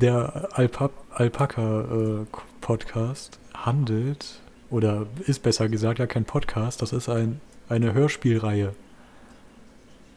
Der 0.00 0.48
Alpa 0.52 0.90
Alpaka-Podcast 1.10 3.40
handelt, 3.52 4.40
oder 4.70 5.06
ist 5.26 5.42
besser 5.42 5.68
gesagt 5.68 5.98
ja 5.98 6.06
kein 6.06 6.24
Podcast, 6.24 6.80
das 6.82 6.92
ist 6.92 7.08
ein, 7.08 7.40
eine 7.68 7.94
Hörspielreihe. 7.94 8.76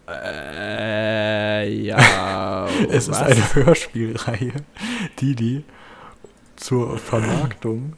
Äh, 0.08 1.68
ja. 1.82 2.68
es 2.90 3.08
ist 3.08 3.10
was? 3.10 3.24
eine 3.24 3.56
Hörspielreihe, 3.56 4.54
die 5.20 5.34
die 5.34 5.64
zur 6.58 7.00
Vermarktung 7.00 7.94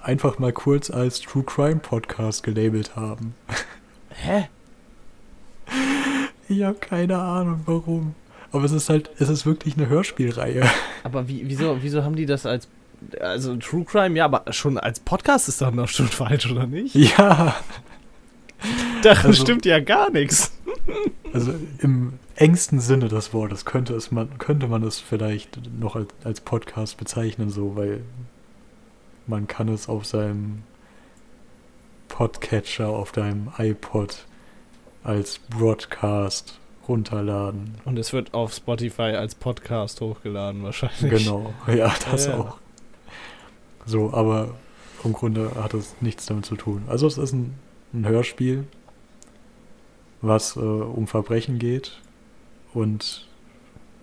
einfach 0.00 0.38
mal 0.38 0.54
kurz 0.54 0.90
als 0.90 1.20
True 1.20 1.44
Crime 1.44 1.80
Podcast 1.80 2.42
gelabelt 2.42 2.96
haben. 2.96 3.34
Hä? 4.10 4.48
Ich 6.50 6.62
habe 6.62 6.78
keine 6.78 7.18
Ahnung 7.18 7.60
warum. 7.66 8.14
Aber 8.52 8.64
es 8.64 8.72
ist 8.72 8.88
halt, 8.88 9.10
es 9.18 9.28
ist 9.28 9.44
wirklich 9.46 9.76
eine 9.76 9.88
Hörspielreihe. 9.88 10.64
Aber 11.04 11.28
wie, 11.28 11.42
wieso, 11.46 11.78
wieso 11.82 12.02
haben 12.04 12.16
die 12.16 12.26
das 12.26 12.46
als. 12.46 12.68
Also 13.20 13.54
True 13.56 13.84
Crime, 13.84 14.16
ja, 14.16 14.24
aber 14.24 14.52
schon 14.52 14.76
als 14.76 14.98
Podcast 14.98 15.48
ist 15.48 15.60
dann 15.60 15.76
doch 15.76 15.86
schon 15.86 16.08
falsch, 16.08 16.50
oder 16.50 16.66
nicht? 16.66 16.96
Ja, 16.96 17.54
Daran 19.02 19.26
Also- 19.26 19.42
stimmt 19.42 19.64
ja 19.66 19.78
gar 19.80 20.10
nichts. 20.10 20.52
also 21.32 21.54
im 21.78 22.14
engsten 22.34 22.80
Sinne 22.80 23.08
des 23.08 23.32
Wortes 23.32 23.64
könnte 23.64 23.94
es 23.94 24.10
man, 24.10 24.36
könnte 24.38 24.66
man 24.66 24.82
es 24.82 24.98
vielleicht 24.98 25.60
noch 25.78 25.96
als, 25.96 26.08
als 26.24 26.40
Podcast 26.40 26.96
bezeichnen, 26.96 27.50
so, 27.50 27.76
weil 27.76 28.00
man 29.26 29.46
kann 29.46 29.68
es 29.68 29.88
auf 29.88 30.04
seinem 30.04 30.62
Podcatcher, 32.08 32.88
auf 32.88 33.12
deinem 33.12 33.52
iPod 33.58 34.26
als 35.04 35.38
Broadcast 35.38 36.58
runterladen. 36.88 37.74
Und 37.84 37.98
es 37.98 38.12
wird 38.12 38.34
auf 38.34 38.52
Spotify 38.54 39.02
als 39.16 39.34
Podcast 39.34 40.00
hochgeladen, 40.00 40.62
wahrscheinlich. 40.62 41.24
Genau, 41.24 41.52
ja, 41.66 41.92
das 42.10 42.26
Ja. 42.26 42.38
auch. 42.38 42.56
So, 43.86 44.12
aber 44.12 44.54
im 45.04 45.12
Grunde 45.12 45.52
hat 45.56 45.74
es 45.74 45.94
nichts 46.00 46.26
damit 46.26 46.46
zu 46.46 46.56
tun. 46.56 46.82
Also 46.88 47.06
es 47.06 47.18
ist 47.18 47.32
ein, 47.32 47.54
ein 47.92 48.06
Hörspiel, 48.06 48.64
was 50.20 50.56
äh, 50.56 50.60
um 50.60 51.06
Verbrechen 51.06 51.58
geht 51.58 52.00
und 52.74 53.26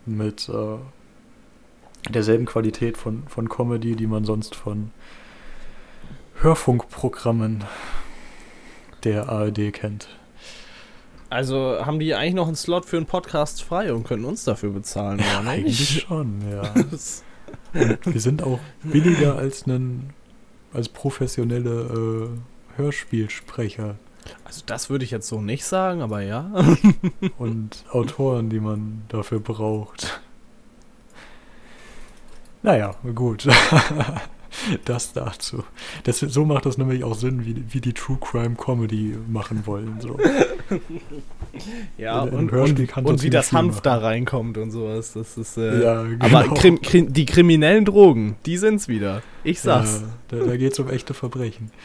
mit 0.06 0.50
äh, 0.50 0.78
derselben 2.10 2.46
Qualität 2.46 2.98
von, 2.98 3.24
von 3.28 3.50
Comedy, 3.50 3.96
die 3.96 4.08
man 4.08 4.24
sonst 4.26 4.56
von 4.56 4.92
Hörfunkprogrammen 6.42 7.64
der 9.04 9.30
ARD 9.30 9.72
kennt. 9.74 10.08
Also 11.36 11.86
haben 11.86 12.00
die 12.00 12.16
eigentlich 12.16 12.34
noch 12.34 12.48
einen 12.48 12.56
Slot 12.56 12.86
für 12.86 12.96
einen 12.96 13.08
Podcast 13.08 13.62
frei 13.62 13.94
und 13.94 14.06
können 14.06 14.24
uns 14.24 14.46
dafür 14.46 14.70
bezahlen, 14.70 15.20
oder 15.20 15.50
Eigentlich 15.50 15.80
nicht? 15.80 16.08
schon, 16.08 16.42
ja. 16.50 16.62
Und 17.74 18.06
wir 18.06 18.22
sind 18.22 18.42
auch 18.42 18.62
billiger 18.84 19.36
als 19.36 19.66
einen 19.66 20.14
als 20.72 20.88
professionelle 20.88 22.30
äh, 22.32 22.78
Hörspielsprecher 22.78 23.96
Also 24.46 24.62
das 24.66 24.90
würde 24.90 25.04
ich 25.04 25.12
jetzt 25.12 25.28
so 25.28 25.42
nicht 25.42 25.66
sagen, 25.66 26.02
aber 26.02 26.22
ja. 26.22 26.52
und 27.38 27.84
Autoren, 27.92 28.50
die 28.50 28.62
man 28.62 29.04
dafür 29.10 29.42
braucht. 29.42 30.22
Naja, 32.64 32.96
gut. 33.14 33.46
das 34.86 35.14
dazu. 35.14 35.64
Das, 36.04 36.20
so 36.20 36.46
macht 36.46 36.66
das 36.66 36.78
nämlich 36.78 37.04
auch 37.04 37.16
Sinn, 37.16 37.46
wie, 37.46 37.64
wie 37.74 37.82
die 37.82 37.94
True 37.94 38.18
Crime 38.22 38.56
Comedy 38.56 39.16
machen 39.28 39.66
wollen. 39.66 39.98
So. 40.00 40.18
Ja, 41.98 42.24
In- 42.24 42.28
in 42.34 42.50
und, 42.50 42.52
und, 42.98 43.06
und 43.06 43.24
wie 43.24 43.30
das 43.30 43.54
Hanf 43.54 43.76
machen. 43.76 43.82
da 43.84 43.98
reinkommt 44.00 44.58
und 44.58 44.72
sowas. 44.72 45.14
Das 45.14 45.38
ist. 45.38 45.58
Äh, 45.58 45.84
Ja, 45.84 46.00
Aber 46.20 46.44
genau. 46.44 46.54
Krim, 46.54 46.82
Krim, 46.82 47.14
die 47.14 47.26
kriminellen 47.26 47.86
Drogen, 47.86 48.36
die 48.46 48.58
sind's 48.58 48.90
wieder. 48.90 49.22
Ich 49.46 49.62
sag's. 49.62 50.02
Ja, 50.32 50.38
da, 50.40 50.46
da 50.46 50.58
geht 50.58 50.74
es 50.74 50.80
um 50.80 50.90
echte 50.90 51.14
Verbrechen. 51.14 51.72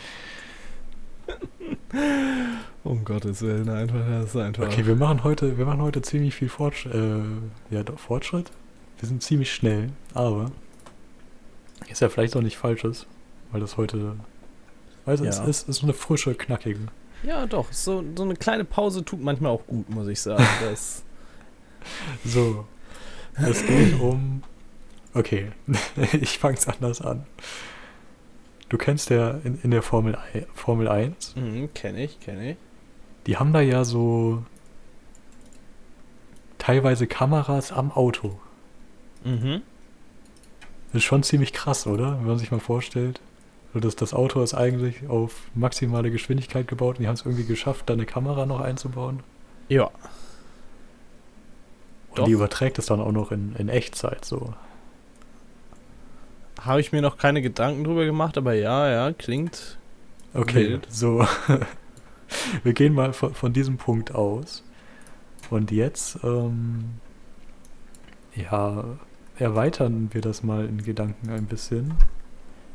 Um 2.83 3.05
Gottes 3.05 3.43
Willen, 3.43 3.69
einfach, 3.69 3.99
das 4.09 4.31
ist 4.31 4.37
einfach. 4.37 4.65
Okay, 4.65 4.87
wir 4.87 4.97
machen 4.97 5.23
heute, 5.23 5.59
wir 5.59 5.67
machen 5.67 5.83
heute 5.83 6.01
ziemlich 6.03 6.35
viel 6.35 6.49
Fortschritt. 6.49 6.95
Äh, 6.95 7.75
ja, 7.75 7.83
doch, 7.83 7.99
Fortschritt? 7.99 8.51
Wir 8.99 9.09
sind 9.09 9.23
ziemlich 9.23 9.53
schnell, 9.53 9.91
aber 10.15 10.51
ist 11.89 12.01
ja 12.01 12.09
vielleicht 12.09 12.37
auch 12.37 12.43
nicht 12.43 12.57
falsches, 12.57 13.07
weil 13.53 13.61
das 13.61 13.77
heute. 13.77 14.17
Also 15.07 15.25
Ja. 15.25 15.31
es 15.31 15.39
ist, 15.41 15.69
ist 15.69 15.83
eine 15.83 15.93
frische, 15.95 16.35
knackige. 16.35 16.81
Ja, 17.23 17.47
doch, 17.47 17.73
so, 17.73 18.03
so 18.17 18.23
eine 18.23 18.35
kleine 18.35 18.65
Pause 18.65 19.05
tut 19.05 19.21
manchmal 19.21 19.53
auch 19.53 19.67
gut, 19.67 19.89
muss 19.91 20.07
ich 20.09 20.21
sagen. 20.21 20.45
Das, 20.63 21.03
So. 22.25 22.67
Es 23.37 23.65
geht 23.67 23.99
um. 24.01 24.43
Okay, 25.15 25.51
ich 26.21 26.39
fang's 26.39 26.69
anders 26.69 27.01
an. 27.01 27.25
Du 28.69 28.79
kennst 28.79 29.11
ja 29.11 29.31
in, 29.43 29.59
in 29.63 29.71
der 29.73 29.83
Formel, 29.83 30.17
Formel 30.55 30.87
1, 30.89 31.35
mhm, 31.37 31.73
kenne 31.75 32.05
ich, 32.05 32.21
kenne 32.21 32.53
ich. 32.53 32.57
die 33.27 33.37
haben 33.37 33.53
da 33.53 33.61
ja 33.61 33.85
so 33.85 34.45
teilweise 36.59 37.07
Kameras 37.07 37.73
am 37.73 37.91
Auto. 37.91 38.39
Mhm. 39.25 39.63
Das 40.93 41.03
ist 41.03 41.05
schon 41.05 41.23
ziemlich 41.23 41.53
krass, 41.53 41.87
oder? 41.87 42.19
Wenn 42.19 42.27
man 42.27 42.39
sich 42.39 42.51
mal 42.51 42.61
vorstellt. 42.61 43.21
So, 43.73 43.79
dass 43.79 43.95
das 43.95 44.13
Auto 44.15 44.43
ist 44.43 44.55
eigentlich 44.55 45.09
auf 45.09 45.43
maximale 45.55 46.11
Geschwindigkeit 46.11 46.67
gebaut 46.67 46.97
und 46.97 47.03
die 47.03 47.07
haben 47.07 47.15
es 47.15 47.25
irgendwie 47.25 47.45
geschafft, 47.45 47.89
da 47.89 47.95
eine 47.95 48.07
Kamera 48.07 48.45
noch 48.45 48.61
einzubauen. 48.61 49.21
Ja. 49.69 49.85
Und 52.09 52.19
Doch. 52.19 52.25
die 52.25 52.33
überträgt 52.33 52.79
es 52.81 52.87
dann 52.87 53.01
auch 53.01 53.13
noch 53.13 53.31
in, 53.31 53.55
in 53.57 53.69
Echtzeit 53.69 54.25
so. 54.25 54.55
Habe 56.61 56.81
ich 56.81 56.91
mir 56.91 57.01
noch 57.01 57.17
keine 57.17 57.41
Gedanken 57.41 57.85
drüber 57.85 58.05
gemacht, 58.05 58.37
aber 58.37 58.55
ja, 58.55 58.91
ja, 58.91 59.13
klingt. 59.13 59.79
Okay, 60.35 60.71
Wild. 60.71 60.87
so. 60.91 61.25
Wir 62.63 62.73
gehen 62.73 62.95
mal 62.95 63.13
von, 63.13 63.35
von 63.35 63.53
diesem 63.53 63.77
Punkt 63.77 64.15
aus. 64.15 64.65
Und 65.51 65.71
jetzt, 65.71 66.19
ähm, 66.23 66.91
ja, 68.35 68.85
erweitern 69.41 70.11
wir 70.13 70.21
das 70.21 70.43
mal 70.43 70.67
in 70.67 70.83
Gedanken 70.83 71.31
ein 71.31 71.47
bisschen. 71.47 71.95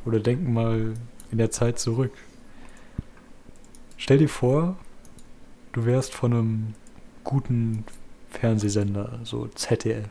Oder 0.06 0.20
denken 0.20 0.54
mal 0.54 0.94
in 1.32 1.38
der 1.38 1.52
Zeit 1.52 1.80
zurück. 1.80 2.12
Stell 3.98 4.18
dir 4.18 4.30
vor, 4.30 4.78
du 5.72 5.86
wärst 5.86 6.14
von 6.14 6.34
einem 6.34 6.74
guten 7.24 7.86
Fernsehsender, 8.30 9.20
so 9.24 9.48
ZDF. 9.48 10.10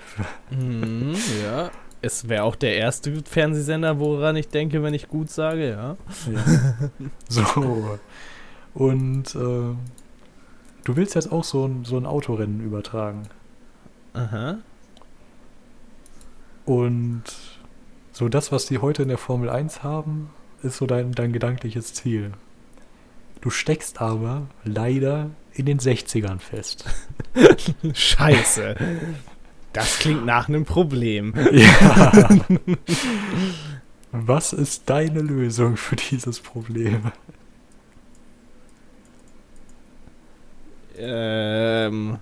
Mhm, 0.51 1.15
ja. 1.45 1.71
Es 2.01 2.29
wäre 2.29 2.45
auch 2.45 2.57
der 2.57 2.77
erste 2.77 3.23
Fernsehsender, 3.25 3.99
woran 3.99 4.37
ich 4.37 4.49
denke, 4.49 4.83
wenn 4.83 4.95
ich 4.95 5.09
gut 5.09 5.31
sage, 5.31 5.71
ja. 5.71 5.97
Ja. 6.31 6.91
so. 7.29 7.99
Und 8.75 9.35
äh, 9.35 9.75
du 10.85 10.97
willst 10.97 11.15
jetzt 11.15 11.33
auch 11.33 11.45
so 11.45 11.67
ein, 11.67 11.85
so 11.85 11.97
ein 11.97 12.05
Autorennen 12.05 12.61
übertragen. 12.61 13.23
Aha. 14.13 14.59
Und 16.65 17.25
so 18.13 18.29
das, 18.29 18.53
was 18.53 18.67
die 18.67 18.79
heute 18.79 19.03
in 19.03 19.09
der 19.09 19.19
Formel 19.19 19.51
1 19.51 19.83
haben, 19.83 20.31
ist 20.63 20.79
so 20.79 20.87
dein, 20.87 21.13
dein 21.13 21.33
gedankliches 21.33 21.95
Ziel. 21.95 22.33
Du 23.41 23.51
steckst 23.51 24.01
aber 24.01 24.47
leider 24.65 25.31
in 25.53 25.67
den 25.67 25.79
60ern 25.79 26.39
fest. 26.39 26.87
Scheiße. 27.93 28.77
Das 29.73 29.99
klingt 29.99 30.25
nach 30.25 30.49
einem 30.49 30.65
Problem. 30.65 31.35
ja. 31.53 32.29
Was 34.13 34.53
ist 34.53 34.89
deine 34.89 35.21
Lösung 35.21 35.77
für 35.77 35.97
dieses 35.97 36.39
Problem? 36.41 37.11
Ähm. 40.97 42.19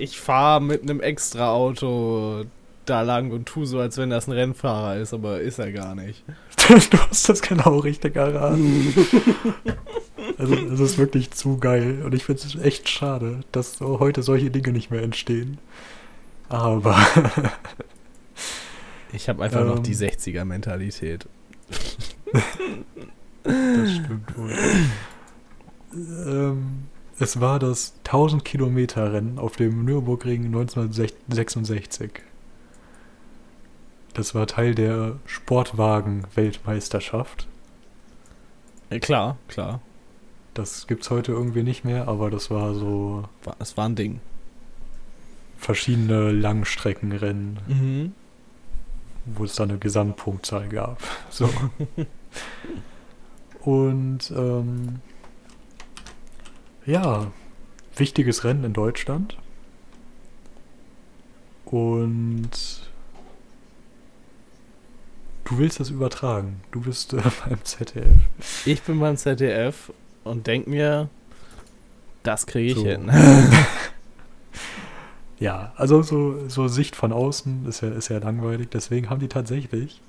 Ich 0.00 0.18
fahre 0.20 0.62
mit 0.62 0.82
einem 0.82 1.00
Extra-Auto 1.00 2.44
da 2.86 3.02
lang 3.02 3.32
und 3.32 3.46
tu 3.46 3.64
so, 3.66 3.80
als 3.80 3.98
wenn 3.98 4.08
das 4.10 4.28
ein 4.28 4.32
Rennfahrer 4.32 4.96
ist, 4.96 5.12
aber 5.12 5.40
ist 5.40 5.58
er 5.58 5.72
gar 5.72 5.94
nicht. 5.94 6.24
du 6.68 6.98
hast 7.10 7.28
das 7.28 7.42
genau 7.42 7.78
richtig 7.78 8.16
erraten. 8.16 8.94
Also, 10.36 10.54
es 10.54 10.80
ist 10.80 10.98
wirklich 10.98 11.30
zu 11.32 11.58
geil. 11.58 12.02
Und 12.04 12.14
ich 12.14 12.24
finde 12.24 12.42
es 12.42 12.54
echt 12.56 12.88
schade, 12.88 13.40
dass 13.50 13.78
so 13.78 13.98
heute 13.98 14.22
solche 14.22 14.50
Dinge 14.50 14.72
nicht 14.72 14.90
mehr 14.90 15.02
entstehen. 15.02 15.58
Aber 16.48 16.96
Ich 19.12 19.28
habe 19.28 19.42
einfach 19.42 19.64
noch 19.64 19.78
Ähm. 19.78 19.82
die 19.82 19.96
60er-Mentalität. 19.96 21.26
das 23.42 23.90
stimmt 23.92 24.36
wohl. 24.36 24.52
ähm, 25.94 26.86
es 27.20 27.40
war 27.40 27.58
das 27.58 27.94
1000 28.04 28.44
Kilometer 28.44 29.12
Rennen 29.12 29.38
auf 29.38 29.56
dem 29.56 29.84
Nürburgring 29.84 30.46
1966. 30.46 32.10
Das 34.14 34.34
war 34.34 34.46
Teil 34.46 34.74
der 34.74 35.16
Sportwagen-Weltmeisterschaft. 35.26 37.46
Ja, 38.90 38.98
klar, 38.98 39.36
klar. 39.48 39.80
Das 40.54 40.86
gibt's 40.86 41.10
heute 41.10 41.32
irgendwie 41.32 41.62
nicht 41.62 41.84
mehr, 41.84 42.08
aber 42.08 42.30
das 42.30 42.50
war 42.50 42.74
so 42.74 43.24
es 43.58 43.76
war 43.76 43.86
ein 43.88 43.96
Ding. 43.96 44.20
verschiedene 45.56 46.30
Langstreckenrennen, 46.30 47.58
Mhm. 47.66 48.12
wo 49.26 49.42
es 49.44 49.56
dann 49.56 49.70
eine 49.70 49.78
Gesamtpunktzahl 49.80 50.68
gab. 50.68 51.02
So. 51.30 51.50
Und 53.64 54.30
ähm, 54.36 55.00
ja, 56.88 57.30
wichtiges 57.96 58.44
Rennen 58.44 58.64
in 58.64 58.72
Deutschland. 58.72 59.36
Und 61.66 62.50
du 65.44 65.58
willst 65.58 65.80
das 65.80 65.90
übertragen. 65.90 66.60
Du 66.70 66.80
bist 66.80 67.12
äh, 67.12 67.20
beim 67.46 67.62
ZDF. 67.62 68.06
Ich 68.64 68.82
bin 68.82 68.98
beim 68.98 69.16
ZDF 69.16 69.92
und 70.24 70.46
denk 70.46 70.66
mir, 70.66 71.10
das 72.22 72.46
kriege 72.46 72.72
ich 72.72 72.74
So. 72.76 72.84
hin. 72.84 73.10
Ja, 75.40 75.72
also 75.76 76.02
so, 76.02 76.48
so 76.48 76.66
Sicht 76.66 76.96
von 76.96 77.12
außen 77.12 77.66
ist 77.68 77.80
ja, 77.82 77.90
ist 77.90 78.08
ja 78.08 78.18
langweilig. 78.18 78.70
Deswegen 78.72 79.08
haben 79.08 79.20
die 79.20 79.28
tatsächlich 79.28 80.00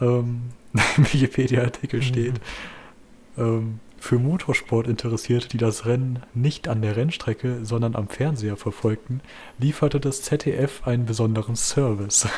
ähm, 0.00 0.44
im 0.96 1.04
Wikipedia-Artikel 1.04 2.00
steht, 2.00 2.40
ähm, 3.36 3.80
für 3.98 4.18
Motorsport-Interessierte, 4.18 5.48
die 5.48 5.58
das 5.58 5.86
Rennen 5.86 6.22
nicht 6.34 6.68
an 6.68 6.82
der 6.82 6.96
Rennstrecke, 6.96 7.64
sondern 7.64 7.94
am 7.94 8.08
Fernseher 8.08 8.56
verfolgten, 8.56 9.20
lieferte 9.58 10.00
das 10.00 10.22
ZDF 10.22 10.86
einen 10.86 11.06
besonderen 11.06 11.56
Service. 11.56 12.28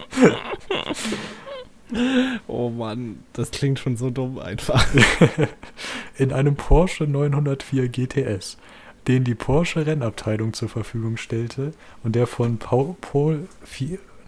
oh 2.47 2.71
Mann, 2.71 3.21
das 3.33 3.51
klingt 3.51 3.79
schon 3.79 3.97
so 3.97 4.11
dumm 4.11 4.39
einfach. 4.39 4.87
In 6.19 6.33
einem 6.33 6.57
Porsche 6.57 7.05
904 7.05 7.89
GTS, 7.89 8.59
den 9.07 9.25
die 9.25 9.35
Porsche 9.35 9.87
Rennabteilung 9.87 10.53
zur 10.53 10.69
Verfügung 10.69 11.17
stellte 11.17 11.73
und 12.05 12.15
der 12.15 12.27
von 12.27 12.59
Paul, 12.59 12.95
Paul, 13.01 13.49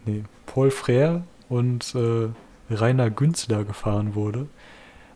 nee, 0.06 0.24
Paul 0.46 0.68
Frère 0.68 1.22
und 1.48 1.94
äh, 1.94 2.28
Rainer 2.72 3.10
Günzler 3.10 3.64
gefahren 3.64 4.14
wurde, 4.14 4.48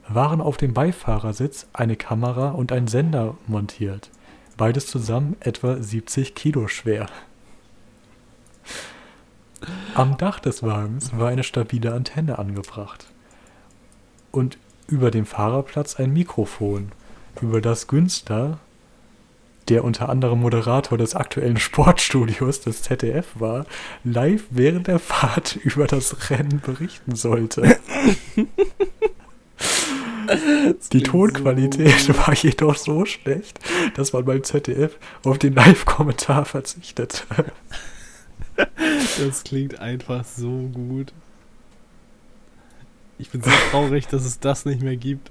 waren 0.08 0.40
auf 0.40 0.56
dem 0.56 0.74
Beifahrersitz 0.74 1.66
eine 1.72 1.96
Kamera 1.96 2.50
und 2.50 2.72
ein 2.72 2.88
Sender 2.88 3.36
montiert. 3.46 4.10
Beides 4.56 4.86
zusammen 4.86 5.36
etwa 5.40 5.82
70 5.82 6.34
Kilo 6.34 6.68
schwer. 6.68 7.06
Am 9.94 10.16
Dach 10.16 10.40
des 10.40 10.62
Wagens 10.62 11.16
war 11.16 11.28
eine 11.28 11.44
stabile 11.44 11.92
Antenne 11.92 12.38
angebracht. 12.38 13.06
Und 14.30 14.58
über 14.86 15.10
dem 15.10 15.26
Fahrerplatz 15.26 15.96
ein 15.96 16.12
Mikrofon, 16.12 16.92
über 17.40 17.60
das 17.60 17.86
Günster, 17.86 18.58
der 19.68 19.84
unter 19.84 20.08
anderem 20.08 20.40
Moderator 20.40 20.98
des 20.98 21.14
aktuellen 21.14 21.56
Sportstudios 21.56 22.60
des 22.60 22.82
ZDF 22.82 23.28
war, 23.34 23.66
live 24.04 24.44
während 24.50 24.86
der 24.86 24.98
Fahrt 24.98 25.56
über 25.62 25.86
das 25.86 26.30
Rennen 26.30 26.60
berichten 26.60 27.16
sollte. 27.16 27.78
Die 30.92 31.02
Tonqualität 31.02 32.08
war 32.16 32.34
jedoch 32.34 32.76
so 32.76 33.04
schlecht, 33.04 33.58
dass 33.94 34.12
man 34.12 34.24
beim 34.24 34.42
ZDF 34.42 34.96
auf 35.24 35.38
den 35.38 35.54
Live-Kommentar 35.54 36.44
verzichtet. 36.44 37.26
Das 38.56 39.44
klingt 39.44 39.80
einfach 39.80 40.24
so 40.24 40.70
gut. 40.72 41.12
Ich 43.18 43.30
bin 43.30 43.42
so 43.42 43.50
traurig, 43.70 44.06
dass 44.08 44.24
es 44.24 44.40
das 44.40 44.64
nicht 44.64 44.82
mehr 44.82 44.96
gibt. 44.96 45.30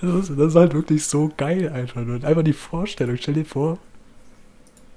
Das 0.00 0.14
ist, 0.14 0.30
das 0.38 0.48
ist 0.48 0.54
halt 0.54 0.74
wirklich 0.74 1.04
so 1.06 1.30
geil 1.36 1.70
einfach 1.70 2.02
nur. 2.02 2.22
Einfach 2.24 2.42
die 2.44 2.52
Vorstellung, 2.52 3.16
stell 3.18 3.34
dir 3.34 3.44
vor, 3.44 3.78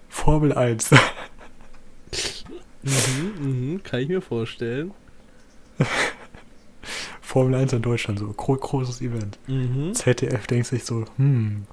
Formel 0.10 0.54
1. 0.54 0.92
Mhm, 2.84 3.34
mhm, 3.40 3.84
kann 3.84 4.02
ich 4.02 4.10
mir 4.10 4.22
vorstellen. 4.22 4.92
Formel 7.32 7.56
1 7.56 7.72
in 7.72 7.82
Deutschland, 7.82 8.20
so 8.20 8.28
gro 8.34 8.58
großes 8.58 9.00
Event. 9.00 9.40
Mhm. 9.48 9.94
ZDF 9.94 10.48
denkt 10.48 10.68
sich 10.68 10.84
so, 10.84 11.06
hm, 11.16 11.64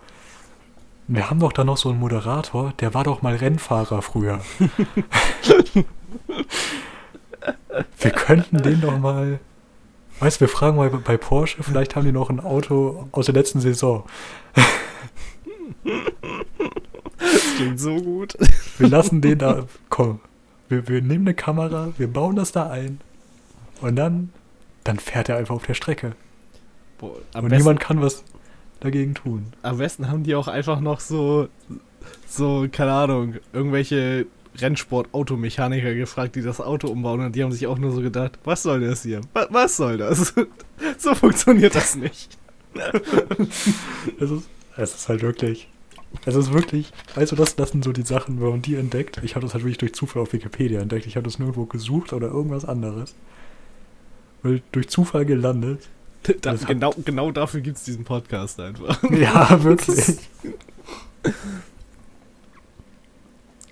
wir 1.08 1.28
haben 1.28 1.40
doch 1.40 1.52
da 1.52 1.64
noch 1.64 1.76
so 1.76 1.88
einen 1.88 1.98
Moderator, 1.98 2.72
der 2.78 2.94
war 2.94 3.02
doch 3.02 3.22
mal 3.22 3.34
Rennfahrer 3.34 4.00
früher. 4.00 4.40
wir 7.98 8.10
könnten 8.12 8.62
den 8.62 8.80
doch 8.80 8.96
mal, 8.98 9.40
weißt 10.20 10.36
du, 10.36 10.42
wir 10.42 10.48
fragen 10.48 10.76
mal 10.76 10.90
bei 10.90 11.16
Porsche, 11.16 11.60
vielleicht 11.64 11.96
haben 11.96 12.04
die 12.04 12.12
noch 12.12 12.30
ein 12.30 12.38
Auto 12.38 13.08
aus 13.10 13.26
der 13.26 13.34
letzten 13.34 13.60
Saison. 13.60 14.04
Das 17.18 17.56
klingt 17.56 17.80
so 17.80 17.96
gut. 17.96 18.36
Wir 18.78 18.88
lassen 18.88 19.20
den 19.20 19.40
da, 19.40 19.64
komm, 19.88 20.20
wir, 20.68 20.86
wir 20.86 21.02
nehmen 21.02 21.26
eine 21.26 21.34
Kamera, 21.34 21.88
wir 21.98 22.06
bauen 22.06 22.36
das 22.36 22.52
da 22.52 22.70
ein 22.70 23.00
und 23.80 23.96
dann, 23.96 24.30
dann 24.88 24.98
fährt 24.98 25.28
er 25.28 25.36
einfach 25.36 25.54
auf 25.54 25.66
der 25.66 25.74
Strecke. 25.74 26.12
Boah, 26.96 27.16
und 27.34 27.42
besten, 27.42 27.56
niemand 27.56 27.80
kann 27.80 28.00
was 28.00 28.24
dagegen 28.80 29.14
tun. 29.14 29.52
am 29.62 29.78
besten 29.78 30.08
haben 30.08 30.22
die 30.22 30.34
auch 30.34 30.48
einfach 30.48 30.80
noch 30.80 31.00
so, 31.00 31.48
so, 32.26 32.66
keine 32.72 32.92
Ahnung, 32.92 33.34
irgendwelche 33.52 34.26
Rennsport-Automechaniker 34.56 35.94
gefragt, 35.94 36.36
die 36.36 36.42
das 36.42 36.60
Auto 36.60 36.88
umbauen 36.88 37.20
und 37.20 37.36
die 37.36 37.44
haben 37.44 37.52
sich 37.52 37.66
auch 37.66 37.78
nur 37.78 37.92
so 37.92 38.00
gedacht, 38.00 38.38
was 38.44 38.62
soll 38.62 38.80
das 38.80 39.02
hier? 39.02 39.20
Was, 39.50 39.76
soll 39.76 39.98
das? 39.98 40.32
so 40.98 41.14
funktioniert 41.14 41.74
das 41.74 41.94
nicht. 41.94 42.38
Es 44.18 44.30
ist, 44.30 44.48
es 44.76 44.94
ist 44.94 45.08
halt 45.08 45.22
wirklich. 45.22 45.68
Es 46.24 46.34
ist 46.34 46.54
wirklich, 46.54 46.90
weißt 47.14 47.32
du, 47.32 47.36
das, 47.36 47.56
das 47.56 47.72
sind 47.72 47.84
so 47.84 47.92
die 47.92 48.02
Sachen, 48.02 48.40
wenn 48.40 48.48
man 48.48 48.62
die 48.62 48.76
entdeckt. 48.76 49.20
Ich 49.22 49.34
habe 49.34 49.44
das 49.44 49.52
halt 49.52 49.64
wirklich 49.64 49.78
durch 49.78 49.92
Zufall 49.92 50.22
auf 50.22 50.32
Wikipedia 50.32 50.80
entdeckt. 50.80 51.06
Ich 51.06 51.16
habe 51.16 51.24
das 51.24 51.38
nirgendwo 51.38 51.66
gesucht 51.66 52.14
oder 52.14 52.28
irgendwas 52.28 52.64
anderes. 52.64 53.14
Durch 54.42 54.88
Zufall 54.88 55.24
gelandet. 55.26 55.88
Da, 56.42 56.54
genau, 56.54 56.94
genau 57.04 57.30
dafür 57.30 57.60
gibt 57.60 57.76
es 57.78 57.84
diesen 57.84 58.04
Podcast 58.04 58.60
einfach. 58.60 59.02
Ja, 59.10 59.62
wirklich. 59.64 60.18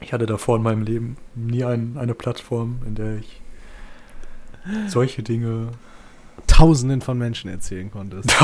Ich 0.00 0.12
hatte 0.12 0.26
davor 0.26 0.56
in 0.56 0.62
meinem 0.62 0.82
Leben 0.82 1.16
nie 1.34 1.64
ein, 1.64 1.96
eine 1.98 2.14
Plattform, 2.14 2.80
in 2.86 2.94
der 2.94 3.18
ich 3.18 3.40
solche 4.88 5.22
Dinge. 5.22 5.68
Tausenden 6.46 7.00
von 7.00 7.18
Menschen 7.18 7.50
erzählen 7.50 7.90
konntest. 7.90 8.28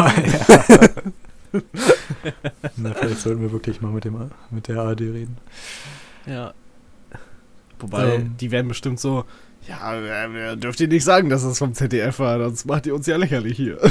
Na, 2.77 2.95
vielleicht 2.95 3.21
sollten 3.21 3.43
wir 3.43 3.53
wirklich 3.53 3.81
mal 3.83 3.93
mit, 3.93 4.05
dem, 4.05 4.31
mit 4.51 4.67
der 4.69 4.81
ARD 4.81 5.01
reden. 5.03 5.37
Ja. 6.27 6.55
Wobei, 7.79 8.15
Ähm. 8.17 8.37
die 8.41 8.51
werden 8.51 8.69
bestimmt 8.69 8.99
so, 8.99 9.25
ja, 9.69 9.95
äh, 10.25 10.57
dürft 10.57 10.81
ihr 10.81 10.89
nicht 10.89 11.05
sagen, 11.05 11.29
dass 11.29 11.43
es 11.45 11.59
vom 11.59 11.75
ZDF 11.75 12.19
war, 12.19 12.39
sonst 12.39 12.65
macht 12.67 12.87
ihr 12.87 12.95
uns 12.95 13.07
ja 13.07 13.17
lächerlich 13.17 13.57
hier. 13.57 13.79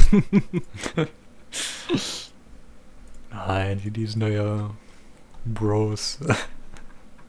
Nein, 3.31 3.79
die, 3.83 3.91
die 3.91 4.05
sind 4.05 4.19
da 4.21 4.27
ja 4.27 4.69
Bros. 5.45 6.19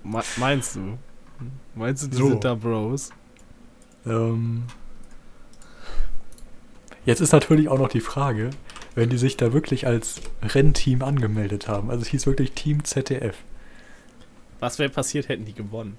Me- 0.03 0.23
meinst 0.37 0.77
du? 0.77 0.99
Meinst 1.75 2.05
du, 2.05 2.09
die 2.09 2.17
So. 2.17 2.29
sind 2.29 2.45
da 2.45 2.55
Bros? 2.55 3.11
Ähm, 4.05 4.65
jetzt 7.07 7.21
ist 7.21 7.33
natürlich 7.33 7.69
auch 7.69 7.79
noch 7.79 7.89
die 7.89 8.01
Frage, 8.01 8.51
wenn 8.95 9.09
die 9.11 9.19
sich 9.19 9.37
da 9.37 9.53
wirklich 9.53 9.87
als 9.87 10.21
Rennteam 10.43 11.03
angemeldet 11.03 11.69
haben. 11.69 11.91
Also 11.91 12.03
es 12.03 12.09
hieß 12.09 12.27
wirklich 12.27 12.53
Team 12.53 12.85
ZDF. 12.85 13.37
Was 14.61 14.79
wäre 14.79 14.91
passiert, 14.91 15.29
hätten 15.29 15.45
die 15.45 15.55
gewonnen? 15.55 15.97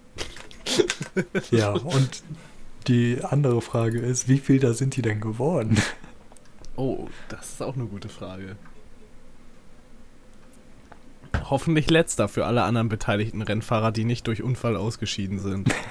Ja, 1.52 1.72
und 1.72 2.24
die 2.88 3.20
andere 3.24 3.62
Frage 3.62 4.00
ist, 4.00 4.28
wie 4.28 4.40
viel 4.40 4.60
da 4.60 4.74
sind 4.74 4.96
die 4.96 5.02
denn 5.02 5.22
geworden? 5.22 5.78
Oh, 6.76 7.08
das 7.30 7.52
ist 7.52 7.62
auch 7.62 7.76
eine 7.76 7.86
gute 7.86 8.10
Frage. 8.10 8.56
Hoffentlich 11.50 11.90
letzter 11.90 12.28
für 12.28 12.46
alle 12.46 12.64
anderen 12.64 12.90
beteiligten 12.90 13.42
Rennfahrer, 13.42 13.92
die 13.92 14.06
nicht 14.06 14.28
durch 14.28 14.42
Unfall 14.44 14.76
ausgeschieden 14.76 15.40
sind. 15.40 15.74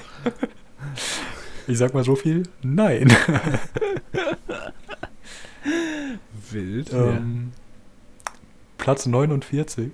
Ich 1.68 1.79
sag 1.79 1.95
mal 1.95 2.03
so 2.03 2.16
viel, 2.16 2.42
nein. 2.62 3.09
Wild. 6.51 6.92
ähm, 6.92 7.53
Platz 8.79 9.07
49 9.07 9.92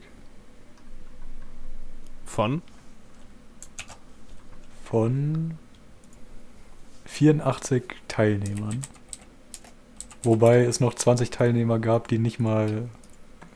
Von? 2.25 2.63
Von 4.89 5.59
84 7.05 7.83
Teilnehmern. 8.09 8.81
Wobei 10.23 10.65
es 10.65 10.81
noch 10.81 10.95
20 10.95 11.31
Teilnehmer 11.31 11.79
gab, 11.79 12.09
die 12.09 12.19
nicht 12.19 12.39
mal 12.41 12.89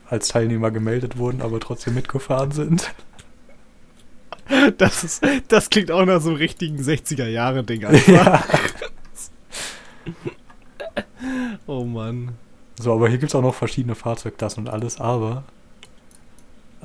als 0.07 0.27
Teilnehmer 0.27 0.69
gemeldet 0.69 1.17
wurden, 1.17 1.41
aber 1.41 1.59
trotzdem 1.59 1.95
mitgefahren 1.95 2.51
sind. 2.51 2.93
Das, 4.77 5.03
ist, 5.03 5.25
das 5.47 5.69
klingt 5.69 5.89
auch 5.89 6.05
nach 6.05 6.21
so 6.21 6.29
einem 6.29 6.37
richtigen 6.37 6.77
60er-Jahre-Ding 6.77 7.85
einfach. 7.85 8.07
ja. 8.07 8.43
Oh 11.65 11.85
Mann. 11.85 12.33
So, 12.77 12.93
aber 12.93 13.07
hier 13.09 13.17
gibt 13.17 13.31
es 13.31 13.35
auch 13.35 13.41
noch 13.41 13.55
verschiedene 13.55 13.95
Fahrzeugklassen 13.95 14.65
und 14.65 14.69
alles, 14.69 14.99
aber 14.99 15.45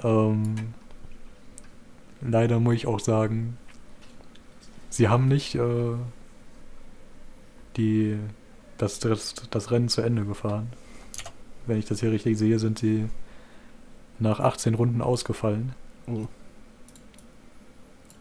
ähm, 0.02 0.54
leider 2.22 2.60
muss 2.60 2.76
ich 2.76 2.86
auch 2.86 3.00
sagen, 3.00 3.58
sie 4.88 5.08
haben 5.08 5.28
nicht 5.28 5.54
äh, 5.54 5.94
die, 7.76 8.18
das, 8.76 8.98
das, 8.98 9.34
das 9.50 9.70
Rennen 9.70 9.88
zu 9.88 10.02
Ende 10.02 10.24
gefahren. 10.24 10.68
Wenn 11.66 11.78
ich 11.78 11.84
das 11.84 12.00
hier 12.00 12.12
richtig 12.12 12.38
sehe, 12.38 12.58
sind 12.58 12.78
sie 12.78 13.08
nach 14.18 14.40
18 14.40 14.74
Runden 14.74 15.02
ausgefallen. 15.02 15.74
Oh. 16.06 16.26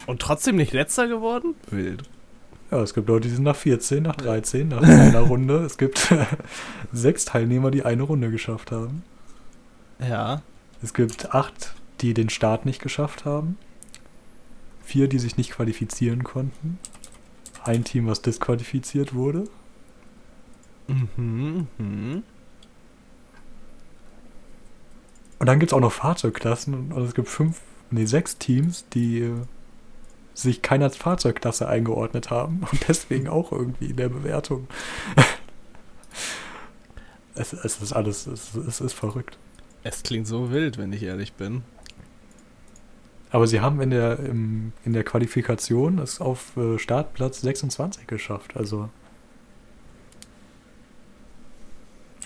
Und 0.05 0.21
trotzdem 0.21 0.55
nicht 0.55 0.73
letzter 0.73 1.07
geworden? 1.07 1.55
Wild. 1.69 2.03
Ja, 2.71 2.81
es 2.81 2.93
gibt 2.93 3.07
Leute, 3.07 3.29
die 3.29 3.35
sind 3.35 3.43
nach 3.43 3.55
14, 3.55 4.03
nach 4.03 4.15
13, 4.15 4.67
nach 4.67 4.81
einer 4.81 5.19
Runde. 5.21 5.59
Es 5.59 5.77
gibt 5.77 6.13
sechs 6.91 7.25
Teilnehmer, 7.25 7.71
die 7.71 7.83
eine 7.83 8.03
Runde 8.03 8.29
geschafft 8.29 8.71
haben. 8.71 9.03
Ja. 9.99 10.41
Es 10.83 10.93
gibt 10.93 11.33
acht, 11.33 11.73
die 12.01 12.13
den 12.13 12.29
Start 12.29 12.65
nicht 12.65 12.81
geschafft 12.81 13.25
haben. 13.25 13.57
Vier, 14.87 15.09
die 15.09 15.19
sich 15.19 15.35
nicht 15.35 15.51
qualifizieren 15.51 16.23
konnten. 16.23 16.79
Ein 17.65 17.83
Team, 17.83 18.07
was 18.07 18.21
disqualifiziert 18.21 19.13
wurde. 19.13 19.43
Mhm, 20.87 21.67
mhm. 21.77 22.23
Und 25.39 25.45
dann 25.45 25.59
gibt 25.59 25.73
es 25.73 25.75
auch 25.75 25.81
noch 25.81 25.91
Fahrzeugklassen. 25.91 26.93
Und 26.93 27.03
es 27.03 27.13
gibt 27.13 27.27
fünf, 27.27 27.59
nee, 27.91 28.05
sechs 28.05 28.37
Teams, 28.37 28.85
die 28.93 29.23
äh, 29.23 29.33
sich 30.33 30.61
keiner 30.61 30.89
Fahrzeugklasse 30.89 31.67
eingeordnet 31.67 32.29
haben. 32.29 32.61
Und 32.71 32.87
deswegen 32.87 33.27
auch 33.27 33.51
irgendwie 33.51 33.87
in 33.87 33.97
der 33.97 34.07
Bewertung. 34.07 34.69
es, 37.35 37.51
es 37.51 37.81
ist 37.81 37.91
alles, 37.91 38.25
es, 38.25 38.55
es 38.55 38.79
ist 38.79 38.93
verrückt. 38.93 39.37
Es 39.83 40.03
klingt 40.03 40.27
so 40.27 40.49
wild, 40.49 40.77
wenn 40.77 40.93
ich 40.93 41.03
ehrlich 41.03 41.33
bin. 41.33 41.63
Aber 43.29 43.45
sie 43.47 43.59
haben 43.59 43.81
in 43.81 43.89
der, 43.89 44.19
im, 44.19 44.71
in 44.85 44.93
der 44.93 45.03
Qualifikation 45.03 45.99
es 45.99 46.21
auf 46.21 46.55
äh, 46.55 46.79
Startplatz 46.79 47.41
26 47.41 48.07
geschafft. 48.07 48.55
Also. 48.55 48.89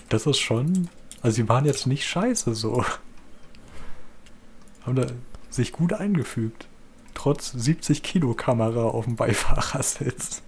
Das 0.08 0.26
ist 0.26 0.38
schon. 0.38 0.88
Also 1.22 1.36
sie 1.36 1.48
waren 1.48 1.64
jetzt 1.64 1.86
nicht 1.86 2.06
scheiße 2.06 2.54
so. 2.54 2.84
Haben 4.86 4.96
da 4.96 5.06
sich 5.50 5.72
gut 5.72 5.92
eingefügt. 5.92 6.66
Trotz 7.14 7.52
70 7.52 8.02
Kilo 8.02 8.34
Kamera 8.34 8.84
auf 8.84 9.04
dem 9.04 9.16
Beifahrersitz. 9.16 10.42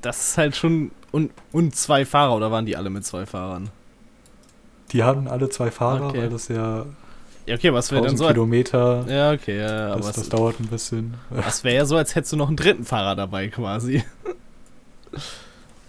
Das 0.00 0.28
ist 0.28 0.38
halt 0.38 0.56
schon. 0.56 0.90
Und, 1.10 1.32
und 1.52 1.76
zwei 1.76 2.04
Fahrer, 2.06 2.36
oder 2.36 2.50
waren 2.50 2.64
die 2.66 2.76
alle 2.76 2.90
mit 2.90 3.04
zwei 3.04 3.26
Fahrern? 3.26 3.70
Die 4.92 5.02
hatten 5.04 5.28
alle 5.28 5.48
zwei 5.48 5.70
Fahrer, 5.70 6.08
Okay. 6.08 6.18
weil 6.18 6.28
das 6.30 6.48
ja 6.48 6.86
Ja, 7.46 7.56
okay, 7.56 7.72
was 7.72 7.90
wäre 7.90 8.02
denn 8.02 8.10
1000 8.12 8.18
so? 8.18 8.26
Kilometer. 8.34 9.04
Ja, 9.08 9.32
okay, 9.32 9.58
ja, 9.58 9.70
ja, 9.88 9.92
aber 9.94 10.00
das, 10.06 10.12
das 10.16 10.28
dauert 10.28 10.60
ein 10.60 10.66
bisschen. 10.68 11.14
das 11.30 11.64
wäre 11.64 11.74
ja 11.76 11.84
so, 11.86 11.96
als 11.96 12.14
hättest 12.14 12.32
du 12.32 12.36
noch 12.36 12.48
einen 12.48 12.56
dritten 12.56 12.84
Fahrer 12.84 13.16
dabei 13.16 13.48
quasi. 13.48 14.04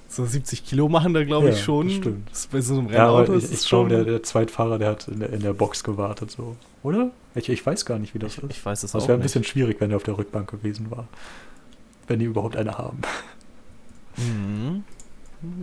So 0.10 0.26
70 0.26 0.66
Kilo 0.66 0.90
machen 0.90 1.14
da, 1.14 1.24
glaube 1.24 1.48
Ja, 1.48 1.54
ich, 1.54 1.62
schon. 1.64 1.88
das 1.88 1.96
stimmt. 1.98 2.30
Das 2.32 2.48
bei 2.48 2.62
so 2.62 2.78
einem 2.78 2.90
Ja, 2.92 3.10
Rennauto 3.10 3.34
ist 3.34 3.46
ich, 3.52 3.62
ich 3.62 3.68
schon. 3.68 3.88
glaube, 3.88 4.04
der, 4.04 4.14
der 4.14 4.24
Zweitfahrer, 4.24 4.78
der 4.78 4.90
hat 4.90 5.08
in 5.08 5.20
der, 5.20 5.30
in 5.34 5.40
der 5.42 5.54
Box 5.54 5.84
gewartet, 5.84 6.30
so. 6.32 6.56
Oder? 6.84 7.10
Ich, 7.36 7.50
ich 7.50 7.66
weiß 7.66 7.86
gar 7.86 7.98
nicht, 7.98 8.14
wie 8.14 8.20
das 8.20 8.38
ist. 8.38 8.44
ich 8.52 8.64
weiß 8.64 8.84
es 8.84 8.92
Das 8.92 9.04
auch 9.04 9.08
wäre 9.08 9.18
ein 9.18 9.22
bisschen 9.24 9.44
schwierig, 9.44 9.78
wenn 9.80 9.90
er 9.90 9.98
auf 9.98 10.04
der 10.04 10.18
Rückbank 10.18 10.52
gewesen 10.52 10.92
war. 10.92 11.08
Wenn 12.08 12.20
die 12.20 12.26
überhaupt 12.26 12.56
eine 12.56 12.78
haben. 12.78 13.00
Mhm. 14.18 14.84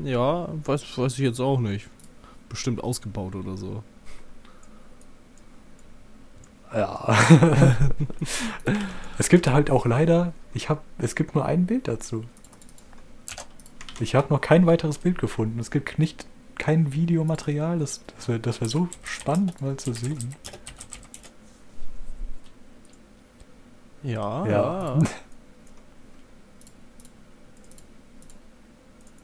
Ja, 0.04 0.48
weiß, 0.64 0.98
weiß 0.98 1.12
ich 1.14 1.20
jetzt 1.20 1.40
auch 1.40 1.60
nicht. 1.60 1.86
Bestimmt 2.48 2.82
ausgebaut 2.82 3.34
oder 3.36 3.56
so. 3.56 3.82
Ja. 6.72 7.16
es 9.18 9.28
gibt 9.28 9.48
halt 9.48 9.70
auch 9.70 9.86
leider, 9.86 10.32
ich 10.54 10.68
habe, 10.68 10.80
es 10.98 11.14
gibt 11.14 11.34
nur 11.34 11.44
ein 11.44 11.66
Bild 11.66 11.88
dazu. 11.88 12.24
Ich 13.98 14.14
habe 14.14 14.32
noch 14.32 14.40
kein 14.40 14.66
weiteres 14.66 14.98
Bild 14.98 15.18
gefunden. 15.18 15.58
Es 15.58 15.70
gibt 15.70 15.98
nicht 15.98 16.26
kein 16.58 16.92
Videomaterial. 16.92 17.78
Das, 17.78 18.00
das 18.16 18.28
wäre 18.28 18.44
wär 18.44 18.68
so 18.68 18.88
spannend 19.02 19.60
mal 19.60 19.76
zu 19.76 19.92
sehen. 19.92 20.34
Ja, 24.02 24.46
Ja. 24.46 24.50
ja. 24.96 24.98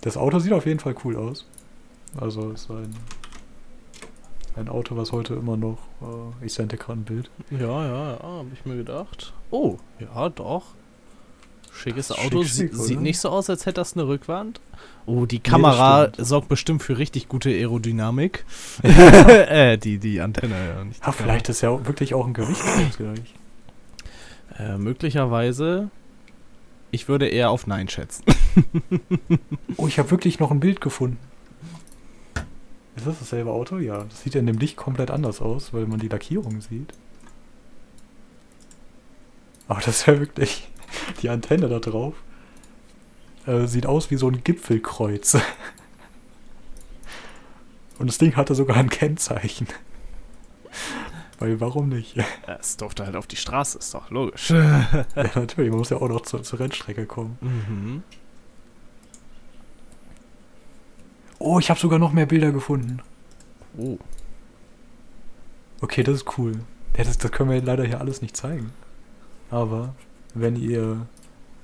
Das 0.02 0.16
Auto 0.16 0.38
sieht 0.38 0.52
auf 0.52 0.66
jeden 0.66 0.78
Fall 0.78 0.94
cool 1.04 1.16
aus. 1.16 1.46
Also 2.16 2.52
es 2.52 2.62
ist 2.62 2.70
ein, 2.70 2.94
ein 4.56 4.68
Auto, 4.68 4.96
was 4.96 5.12
heute 5.12 5.34
immer 5.34 5.56
noch. 5.56 5.78
Äh, 6.02 6.46
ich 6.46 6.54
sende 6.54 6.76
gerade 6.76 7.00
ein 7.00 7.04
Bild. 7.04 7.30
Ja, 7.50 7.58
ja, 7.58 8.12
ja, 8.12 8.18
habe 8.22 8.48
ich 8.52 8.64
mir 8.64 8.76
gedacht. 8.76 9.32
Oh, 9.50 9.76
ja, 9.98 10.28
doch. 10.28 10.64
Schickes 11.72 12.08
Schick, 12.08 12.18
Auto. 12.24 12.42
schick, 12.42 12.50
Sie 12.50 12.68
oder? 12.70 12.78
sieht 12.84 13.00
nicht 13.00 13.18
so 13.18 13.28
aus, 13.28 13.50
als 13.50 13.66
hätte 13.66 13.74
das 13.80 13.94
eine 13.94 14.08
Rückwand. 14.08 14.60
Oh, 15.04 15.26
die 15.26 15.40
Kamera 15.40 16.08
stimmt. 16.08 16.26
sorgt 16.26 16.48
bestimmt 16.48 16.82
für 16.82 16.96
richtig 16.96 17.28
gute 17.28 17.50
Aerodynamik. 17.50 18.44
äh, 18.82 19.76
die, 19.76 19.98
die 19.98 20.20
Antenne. 20.20 20.54
ja, 20.54 20.84
nicht 20.84 21.06
Ah, 21.06 21.12
vielleicht 21.12 21.48
ist 21.50 21.60
ja 21.60 21.86
wirklich 21.86 22.14
auch 22.14 22.26
ein. 22.26 22.32
Kamera. 22.32 22.54
Äh, 24.58 24.78
möglicherweise. 24.78 25.90
Ich 26.92 27.08
würde 27.08 27.28
eher 27.28 27.50
auf 27.50 27.66
Nein 27.66 27.88
schätzen. 27.88 28.24
Oh, 29.76 29.86
ich 29.86 29.98
habe 29.98 30.10
wirklich 30.10 30.38
noch 30.38 30.50
ein 30.50 30.60
Bild 30.60 30.80
gefunden. 30.80 31.18
Ist 32.96 33.06
das 33.06 33.18
dasselbe 33.18 33.50
Auto? 33.50 33.78
Ja. 33.78 34.04
Das 34.04 34.22
sieht 34.22 34.34
ja 34.34 34.40
in 34.40 34.46
dem 34.46 34.58
Licht 34.58 34.76
komplett 34.76 35.10
anders 35.10 35.40
aus, 35.42 35.72
weil 35.72 35.86
man 35.86 35.98
die 36.00 36.08
Lackierung 36.08 36.60
sieht. 36.60 36.92
Aber 39.68 39.80
das 39.80 40.00
ist 40.00 40.06
ja 40.06 40.18
wirklich 40.18 40.68
die 41.22 41.28
Antenne 41.28 41.68
da 41.68 41.78
drauf. 41.78 42.14
Äh, 43.46 43.66
sieht 43.66 43.86
aus 43.86 44.10
wie 44.10 44.16
so 44.16 44.28
ein 44.28 44.42
Gipfelkreuz. 44.42 45.36
Und 47.98 48.08
das 48.08 48.18
Ding 48.18 48.36
hatte 48.36 48.54
sogar 48.54 48.76
ein 48.76 48.90
Kennzeichen. 48.90 49.68
Weil 51.38 51.60
warum 51.60 51.90
nicht? 51.90 52.16
Ja, 52.16 52.24
Es 52.58 52.78
durfte 52.78 53.04
halt 53.04 53.14
auf 53.14 53.26
die 53.26 53.36
Straße, 53.36 53.76
ist 53.78 53.92
doch 53.92 54.10
logisch. 54.10 54.48
natürlich, 54.50 55.70
man 55.70 55.78
muss 55.78 55.90
ja 55.90 55.98
auch 55.98 56.08
noch 56.08 56.22
zur, 56.22 56.42
zur 56.42 56.60
Rennstrecke 56.60 57.04
kommen. 57.04 57.36
mhm. 57.42 58.02
Oh, 61.38 61.58
ich 61.58 61.70
habe 61.70 61.78
sogar 61.80 61.98
noch 61.98 62.12
mehr 62.12 62.26
Bilder 62.26 62.52
gefunden. 62.52 63.00
Oh. 63.76 63.98
Okay, 65.80 66.02
das 66.02 66.16
ist 66.16 66.38
cool. 66.38 66.60
Ja, 66.96 67.04
das, 67.04 67.18
das 67.18 67.30
können 67.30 67.50
wir 67.50 67.60
leider 67.62 67.84
hier 67.84 68.00
alles 68.00 68.22
nicht 68.22 68.36
zeigen. 68.36 68.72
Aber 69.50 69.94
wenn 70.34 70.56
ihr 70.56 71.06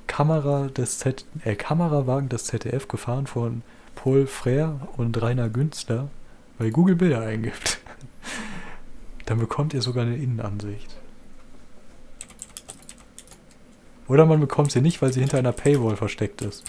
Kamera 0.07 0.69
des 0.69 0.99
Z 0.99 1.25
äh, 1.45 1.55
Kamerawagen 1.55 2.29
des 2.29 2.45
ZDF 2.45 2.87
gefahren 2.87 3.27
von 3.27 3.63
Paul 3.95 4.25
Frère 4.25 4.75
und 4.97 5.21
Rainer 5.21 5.49
Günstler 5.49 6.09
bei 6.59 6.71
Google 6.71 6.97
Bilder 6.97 7.23
eingibt, 7.23 7.81
dann 9.25 9.39
bekommt 9.39 9.73
ihr 9.73 9.81
sogar 9.81 10.05
eine 10.05 10.17
Innenansicht. 10.17 10.95
Oder 14.07 14.27
man 14.27 14.41
bekommt 14.41 14.73
sie 14.73 14.83
nicht, 14.83 15.01
weil 15.01 15.13
sie 15.13 15.21
hinter 15.21 15.39
einer 15.39 15.53
Paywall 15.53 15.97
versteckt 15.97 16.43
ist. 16.43 16.65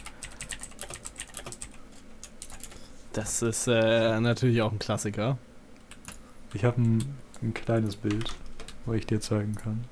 Das 3.13 3.41
ist 3.43 3.67
äh, 3.67 4.19
natürlich 4.19 4.61
auch 4.61 4.71
ein 4.71 4.79
Klassiker. 4.79 5.37
Ich 6.53 6.63
habe 6.65 6.81
ein, 6.81 7.15
ein 7.41 7.53
kleines 7.53 7.95
Bild, 7.95 8.35
was 8.85 8.97
ich 8.97 9.05
dir 9.05 9.21
zeigen 9.21 9.55
kann. 9.55 9.85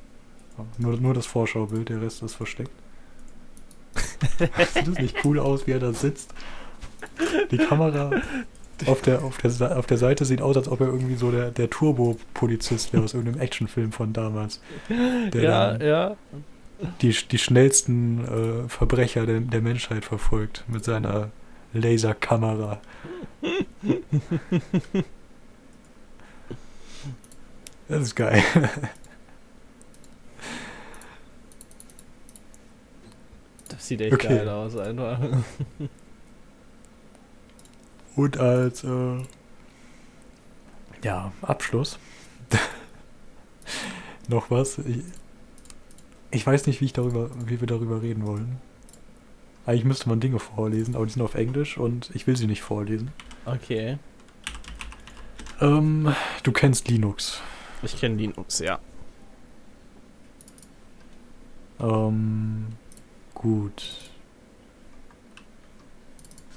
Aber 0.57 0.67
Nur, 0.77 0.97
nur 0.97 1.13
das 1.13 1.27
Vorschaubild, 1.27 1.89
der 1.89 2.01
Rest 2.01 2.23
ist 2.23 2.35
versteckt. 2.35 2.71
Sieht 4.73 4.87
das 4.87 4.97
nicht 4.97 5.23
cool 5.23 5.39
aus, 5.39 5.67
wie 5.67 5.71
er 5.71 5.79
da 5.79 5.93
sitzt? 5.93 6.33
Die 7.51 7.57
Kamera 7.57 8.11
auf 8.87 9.01
der, 9.01 9.23
auf, 9.23 9.37
der, 9.37 9.77
auf 9.77 9.85
der 9.85 9.97
Seite 9.97 10.25
sieht 10.25 10.41
aus, 10.41 10.57
als 10.57 10.67
ob 10.67 10.81
er 10.81 10.87
irgendwie 10.87 11.15
so 11.15 11.31
der, 11.31 11.51
der 11.51 11.69
Turbo-Polizist 11.69 12.93
wäre 12.93 13.03
aus 13.03 13.13
irgendeinem 13.13 13.41
Actionfilm 13.41 13.91
von 13.91 14.13
damals. 14.13 14.59
Der 14.89 15.41
ja, 15.41 15.77
ja. 15.77 16.15
die, 17.01 17.15
die 17.31 17.37
schnellsten 17.37 18.65
äh, 18.65 18.69
Verbrecher 18.69 19.25
der, 19.25 19.39
der 19.41 19.61
Menschheit 19.61 20.05
verfolgt 20.05 20.63
mit 20.67 20.83
seiner 20.83 21.29
Laserkamera. 21.73 22.81
Das 27.87 28.01
ist 28.03 28.15
geil. 28.15 28.43
Das 33.67 33.87
sieht 33.87 34.01
echt 34.01 34.13
Okay. 34.13 34.27
geil 34.27 34.49
aus, 34.49 34.75
einfach. 34.77 35.19
Und 38.15 38.37
als 38.37 38.83
äh, 38.83 39.23
ja, 41.03 41.31
Abschluss 41.41 41.97
noch 44.27 44.51
was. 44.51 44.77
Ich, 44.79 44.99
ich 46.31 46.45
weiß 46.45 46.67
nicht, 46.67 46.81
wie 46.81 46.85
ich 46.85 46.93
darüber, 46.93 47.29
wie 47.45 47.59
wir 47.59 47.67
darüber 47.67 48.01
reden 48.01 48.25
wollen. 48.25 48.59
Eigentlich 49.65 49.85
müsste 49.85 50.09
man 50.09 50.19
Dinge 50.19 50.39
vorlesen, 50.39 50.95
aber 50.95 51.05
die 51.05 51.11
sind 51.11 51.21
auf 51.21 51.35
Englisch 51.35 51.77
und 51.77 52.09
ich 52.13 52.25
will 52.25 52.35
sie 52.35 52.47
nicht 52.47 52.61
vorlesen. 52.61 53.11
Okay. 53.45 53.97
Ähm, 55.59 56.15
du 56.43 56.51
kennst 56.51 56.87
Linux. 56.87 57.41
Ich 57.83 57.99
kenne 57.99 58.15
Linux, 58.15 58.59
ja. 58.59 58.79
Ähm, 61.79 62.67
gut. 63.33 64.11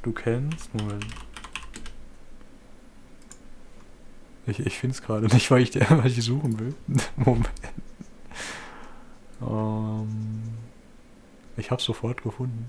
Du 0.03 0.13
kennst, 0.13 0.75
Moment. 0.75 1.07
Ich, 4.47 4.61
ich 4.61 4.79
finde 4.79 4.95
es 4.95 5.03
gerade 5.03 5.27
nicht, 5.27 5.51
weil 5.51 5.63
ich, 5.63 5.75
weil 5.91 6.07
ich 6.07 6.23
suchen 6.23 6.59
will. 6.59 6.75
Moment. 7.17 7.51
Ähm, 9.43 10.43
ich 11.57 11.71
habe 11.71 11.83
sofort 11.83 12.23
gefunden. 12.23 12.67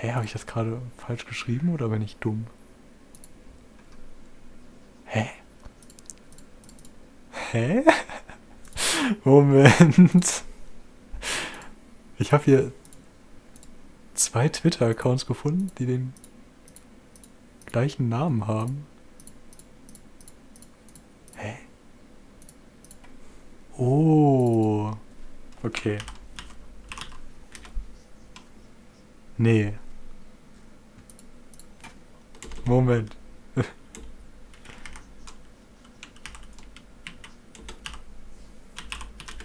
Hä, 0.00 0.12
habe 0.12 0.24
ich 0.24 0.32
das 0.32 0.46
gerade 0.46 0.80
falsch 0.96 1.26
geschrieben 1.26 1.74
oder 1.74 1.88
bin 1.88 2.02
ich 2.02 2.16
dumm? 2.18 2.46
Hä? 5.06 5.28
Hä? 7.50 7.82
Moment. 9.24 10.44
Ich 12.16 12.32
habe 12.32 12.44
hier 12.44 12.72
zwei 14.14 14.48
Twitter-Accounts 14.48 15.26
gefunden, 15.26 15.72
die 15.78 15.86
den 15.86 16.14
gleichen 17.66 18.08
Namen 18.08 18.46
haben. 18.46 18.86
Hä? 21.34 21.56
Oh. 23.76 24.92
Okay. 25.64 25.98
Nee. 29.36 29.74
Moment. 32.68 33.10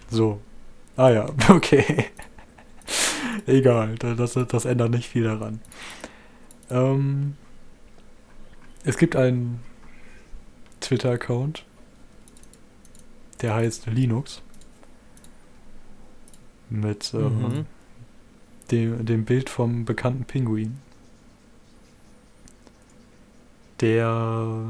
So. 0.09 0.39
Ah 0.95 1.09
ja, 1.09 1.25
okay. 1.49 2.05
Egal, 3.47 3.95
da- 3.95 4.13
das, 4.13 4.33
das 4.33 4.65
ändert 4.65 4.91
nicht 4.91 5.07
viel 5.09 5.23
daran. 5.23 5.59
Ähm, 6.69 7.35
es 8.85 8.97
gibt 8.97 9.15
einen 9.15 9.59
Twitter-Account, 10.81 11.65
der 13.41 13.55
heißt 13.55 13.87
Linux. 13.87 14.41
Mit 16.69 17.13
äh, 17.13 17.17
Mhm. 17.17 17.65
dem, 18.71 19.05
dem 19.05 19.25
Bild 19.25 19.49
vom 19.49 19.85
bekannten 19.85 20.25
Pinguin. 20.25 20.77
Der 23.83 24.63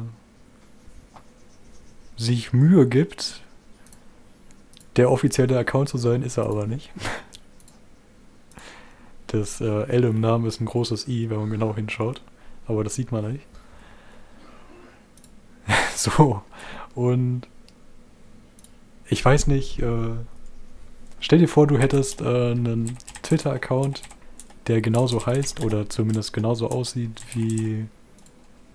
sich 2.18 2.52
Mühe 2.52 2.88
gibt, 2.88 3.44
der 4.96 5.12
offizielle 5.12 5.56
Account 5.58 5.88
zu 5.88 6.00
sein, 6.00 6.24
ist 6.24 6.38
er 6.38 6.48
aber 6.48 6.68
nicht. 6.68 6.92
Das 9.28 9.62
äh, 9.62 9.66
L 9.88 10.04
im 10.04 10.22
Namen 10.22 10.46
ist 10.46 10.62
ein 10.62 10.66
großes 10.66 11.08
I, 11.08 11.32
wenn 11.32 11.40
man 11.40 11.50
genau 11.50 11.76
hinschaut. 11.76 12.22
Aber 12.68 12.84
das 12.84 12.94
sieht 12.94 13.12
man 13.12 13.32
nicht. 13.32 13.46
so. 15.96 16.44
Und 16.94 17.48
ich 19.10 19.26
weiß 19.26 19.48
nicht, 19.48 19.80
äh, 19.80 20.14
stell 21.20 21.40
dir 21.40 21.48
vor, 21.48 21.66
du 21.66 21.80
hättest 21.80 22.22
äh, 22.22 22.52
einen 22.52 22.96
Twitter-Account, 23.24 24.04
der 24.68 24.82
genauso 24.82 25.26
heißt 25.26 25.64
oder 25.64 25.90
zumindest 25.90 26.34
genauso 26.34 26.70
aussieht 26.70 27.20
wie 27.34 27.88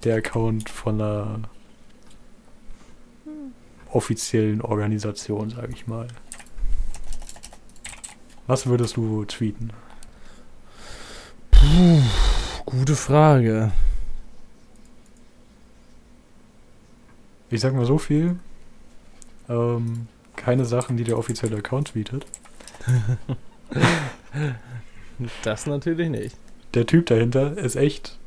der 0.04 0.16
Account 0.16 0.68
von 0.68 1.00
einer 1.00 1.40
offiziellen 3.90 4.60
Organisation, 4.60 5.50
sage 5.50 5.72
ich 5.72 5.86
mal. 5.86 6.08
Was 8.46 8.66
würdest 8.66 8.96
du 8.96 9.24
tweeten? 9.24 9.72
Puh, 11.50 12.00
Gute 12.70 12.96
Frage. 12.96 13.72
Ich 17.48 17.62
sag 17.62 17.72
mal 17.72 17.86
so 17.86 17.96
viel. 17.96 18.36
Ähm, 19.48 20.06
keine 20.36 20.66
Sachen, 20.66 20.98
die 20.98 21.04
der 21.04 21.16
offizielle 21.16 21.56
Account 21.56 21.94
bietet. 21.94 22.26
Das 25.42 25.66
natürlich 25.66 26.10
nicht. 26.10 26.36
Der 26.74 26.86
Typ 26.86 27.06
dahinter 27.06 27.58
ist 27.58 27.74
echt. 27.74 28.18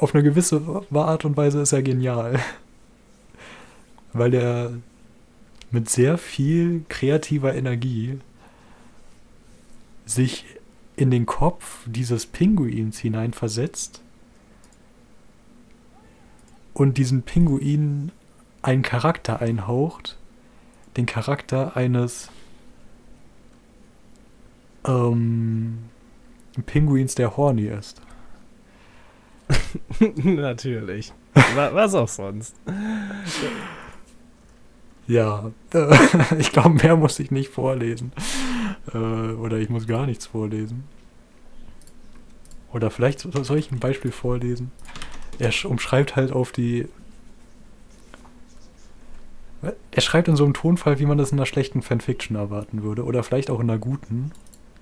Auf 0.00 0.14
eine 0.14 0.24
gewisse 0.24 0.84
Art 0.92 1.24
und 1.24 1.36
Weise 1.36 1.60
ist 1.60 1.72
er 1.72 1.82
genial. 1.82 2.40
Weil 4.12 4.34
er 4.34 4.72
mit 5.70 5.88
sehr 5.88 6.18
viel 6.18 6.84
kreativer 6.88 7.54
Energie 7.54 8.18
sich 10.06 10.44
in 10.96 11.10
den 11.10 11.26
Kopf 11.26 11.84
dieses 11.86 12.26
Pinguins 12.26 12.98
hineinversetzt 12.98 14.02
und 16.74 16.98
diesen 16.98 17.22
Pinguin 17.22 18.10
einen 18.62 18.82
Charakter 18.82 19.40
einhaucht, 19.40 20.18
den 20.96 21.06
Charakter 21.06 21.76
eines 21.76 22.30
ähm, 24.84 25.78
Pinguins, 26.66 27.14
der 27.14 27.36
horny 27.36 27.66
ist. 27.66 28.00
Natürlich. 30.24 31.12
Wa- 31.54 31.70
Was 31.74 31.94
auch 31.94 32.08
sonst. 32.08 32.54
Ja, 35.06 35.50
ich 36.38 36.52
glaube, 36.52 36.70
mehr 36.70 36.96
muss 36.96 37.18
ich 37.18 37.30
nicht 37.30 37.50
vorlesen. 37.50 38.12
Äh, 38.94 38.98
oder 38.98 39.58
ich 39.58 39.68
muss 39.68 39.86
gar 39.86 40.06
nichts 40.06 40.26
vorlesen. 40.26 40.84
Oder 42.72 42.90
vielleicht 42.90 43.18
so- 43.20 43.30
soll 43.42 43.58
ich 43.58 43.72
ein 43.72 43.80
Beispiel 43.80 44.12
vorlesen? 44.12 44.70
Er 45.40 45.52
sch- 45.52 45.66
umschreibt 45.66 46.14
halt 46.16 46.30
auf 46.32 46.52
die. 46.52 46.86
Er 49.90 50.00
schreibt 50.00 50.28
in 50.28 50.36
so 50.36 50.44
einem 50.44 50.54
Tonfall, 50.54 50.98
wie 51.00 51.06
man 51.06 51.18
das 51.18 51.32
in 51.32 51.38
einer 51.38 51.44
schlechten 51.46 51.82
Fanfiction 51.82 52.36
erwarten 52.36 52.82
würde. 52.82 53.04
Oder 53.04 53.22
vielleicht 53.22 53.50
auch 53.50 53.60
in 53.60 53.68
einer 53.68 53.78
guten. 53.78 54.30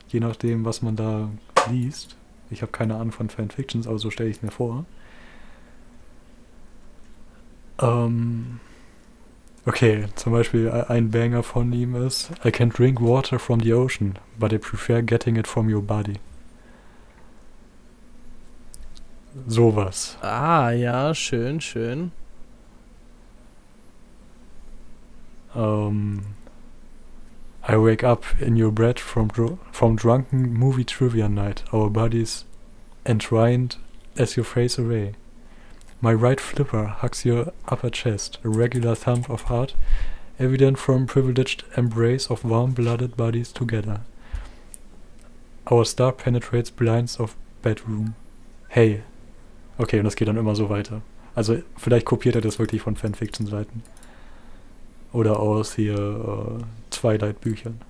Je 0.08 0.20
nachdem, 0.20 0.64
was 0.64 0.82
man 0.82 0.94
da 0.94 1.30
liest. 1.70 2.16
Ich 2.50 2.62
habe 2.62 2.72
keine 2.72 2.94
Ahnung 2.96 3.12
von 3.12 3.28
Fanfictions, 3.30 3.86
aber 3.86 3.98
so 3.98 4.10
stelle 4.10 4.30
ich 4.30 4.36
es 4.38 4.42
mir 4.42 4.50
vor. 4.50 4.84
Ähm. 7.80 8.60
Okay, 9.66 10.06
zum 10.16 10.32
Beispiel 10.32 10.66
e- 10.66 10.90
ein 10.90 11.10
Banger 11.10 11.42
von 11.44 11.72
ihm 11.72 11.94
ist 11.94 12.30
I 12.44 12.50
can 12.50 12.70
drink 12.70 13.00
water 13.00 13.38
from 13.38 13.60
the 13.60 13.72
ocean, 13.74 14.18
but 14.38 14.52
I 14.52 14.58
prefer 14.58 15.02
getting 15.02 15.36
it 15.36 15.46
from 15.46 15.68
your 15.72 15.82
body. 15.82 16.14
Sowas. 19.46 20.16
Ah, 20.22 20.70
ja, 20.70 21.14
schön, 21.14 21.60
schön. 21.60 22.12
Um, 25.54 26.22
I 27.70 27.76
wake 27.76 28.02
up 28.02 28.24
in 28.40 28.56
your 28.56 28.72
bed 28.72 28.98
from 28.98 29.28
dr 29.28 29.58
from 29.72 29.94
drunken 29.94 30.54
movie 30.54 30.84
trivia 30.84 31.28
night. 31.28 31.62
Our 31.70 31.90
bodies 31.90 32.46
entwined 33.04 33.76
as 34.16 34.38
you 34.38 34.42
face 34.42 34.78
away. 34.78 35.12
My 36.00 36.14
right 36.14 36.40
flipper 36.40 36.86
hugs 36.86 37.26
your 37.26 37.52
upper 37.68 37.90
chest, 37.90 38.38
a 38.42 38.48
regular 38.48 38.94
thump 38.94 39.28
of 39.28 39.42
heart, 39.42 39.74
evident 40.38 40.78
from 40.78 41.06
privileged 41.06 41.62
embrace 41.76 42.30
of 42.30 42.42
warm-blooded 42.42 43.18
bodies 43.18 43.52
together. 43.52 44.00
Our 45.70 45.84
star 45.84 46.12
penetrates 46.12 46.70
blinds 46.70 47.20
of 47.20 47.36
bedroom. 47.60 48.14
Hey. 48.70 49.02
Okay, 49.78 49.98
und 49.98 50.06
das 50.06 50.16
geht 50.16 50.28
dann 50.28 50.38
immer 50.38 50.56
so 50.56 50.70
weiter. 50.70 51.02
Also 51.34 51.62
vielleicht 51.76 52.06
kopiert 52.06 52.34
er 52.34 52.40
das 52.40 52.58
wirklich 52.58 52.80
von 52.80 52.96
Fanfiction-Seiten. 52.96 53.82
Oder 55.12 55.38
aus 55.38 55.74
hier 55.74 55.98
äh, 55.98 56.64
Twilight-Büchern. 57.00 57.80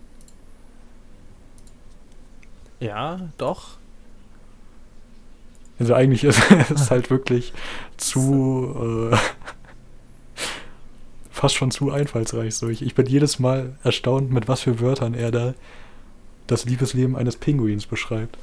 Ja, 2.80 3.28
doch. 3.38 3.78
Also 5.78 5.94
eigentlich 5.94 6.24
ist 6.24 6.40
es 6.70 6.90
halt 6.90 7.10
wirklich 7.10 7.52
zu 7.96 9.10
äh, 9.12 9.16
fast 11.30 11.54
schon 11.54 11.70
zu 11.70 11.90
einfallsreich. 11.90 12.54
So, 12.54 12.68
ich, 12.68 12.82
ich 12.82 12.94
bin 12.94 13.06
jedes 13.06 13.38
Mal 13.38 13.76
erstaunt, 13.84 14.30
mit 14.32 14.48
was 14.48 14.62
für 14.62 14.80
Wörtern 14.80 15.14
er 15.14 15.30
da 15.30 15.54
das 16.46 16.64
Liebesleben 16.64 17.14
eines 17.14 17.36
Pinguins 17.36 17.86
beschreibt. 17.86 18.38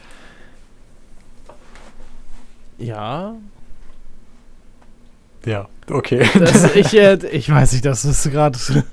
Ja. 2.77 3.35
Ja, 5.45 5.67
okay. 5.89 6.27
Das, 6.37 6.75
ich, 6.75 6.93
äh, 6.93 7.17
ich 7.31 7.49
weiß 7.49 7.73
nicht, 7.73 7.85
das 7.85 8.05
ist 8.05 8.29
gerade. 8.31 8.57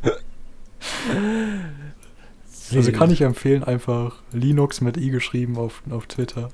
also 2.76 2.92
kann 2.92 3.10
ich 3.10 3.22
empfehlen, 3.22 3.64
einfach 3.64 4.22
Linux 4.32 4.80
mit 4.80 4.96
i 4.96 5.10
geschrieben 5.10 5.56
auf, 5.56 5.82
auf 5.90 6.06
Twitter. 6.06 6.50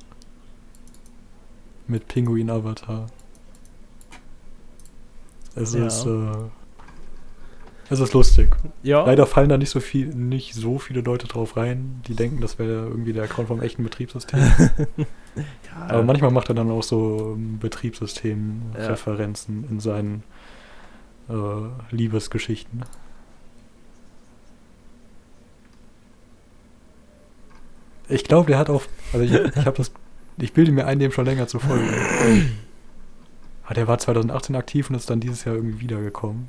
Mit 1.87 2.09
Pinguin-Avatar. 2.09 3.07
Es 5.55 5.75
Ja. 5.75 5.87
ist 5.87 6.07
äh, 6.07 6.33
es 7.91 8.01
ist 8.01 8.13
lustig. 8.13 8.55
Ja. 8.83 9.07
Leider 9.07 9.27
fallen 9.27 9.49
da 9.49 9.57
nicht 9.57 9.71
so 9.71 9.81
viel, 9.81 10.09
nicht 10.09 10.53
so 10.55 10.79
viele 10.79 11.01
Leute 11.01 11.27
drauf 11.27 11.57
rein, 11.57 12.03
die 12.07 12.15
denken, 12.15 12.43
das 12.43 12.59
wäre 12.59 12.87
irgendwie 12.87 13.15
der 13.15 13.25
Account 13.25 13.49
vom 13.49 13.63
echten 13.63 13.83
Betriebssystem. 13.83 14.39
ja, 14.39 14.69
Aber 15.89 16.03
manchmal 16.03 16.31
macht 16.31 16.51
er 16.51 16.55
dann 16.55 16.71
auch 16.71 16.83
so 16.83 17.33
ähm, 17.35 17.59
Betriebssystem-Referenzen 17.59 19.65
in 19.71 19.81
seinen 19.81 20.23
äh, 21.31 21.35
Liebesgeschichten. 21.91 22.83
Ich 28.09 28.25
glaube, 28.25 28.49
der 28.49 28.59
hat 28.59 28.71
auch, 28.71 28.83
also 29.13 29.25
ich, 29.25 29.33
ich 29.33 29.67
habe 29.67 29.77
das, 29.77 29.93
ich 30.39 30.53
bilde 30.53 30.73
mir 30.73 30.87
ein, 30.87 30.99
dem 30.99 31.13
schon 31.13 31.27
länger 31.27 31.47
zu 31.47 31.59
folgen. 31.59 31.89
Aber 33.65 33.75
der 33.75 33.87
war 33.87 33.99
2018 33.99 34.57
aktiv 34.57 34.89
und 34.89 34.97
ist 34.97 35.11
dann 35.11 35.21
dieses 35.21 35.45
Jahr 35.45 35.55
irgendwie 35.55 35.81
wiedergekommen. 35.81 36.49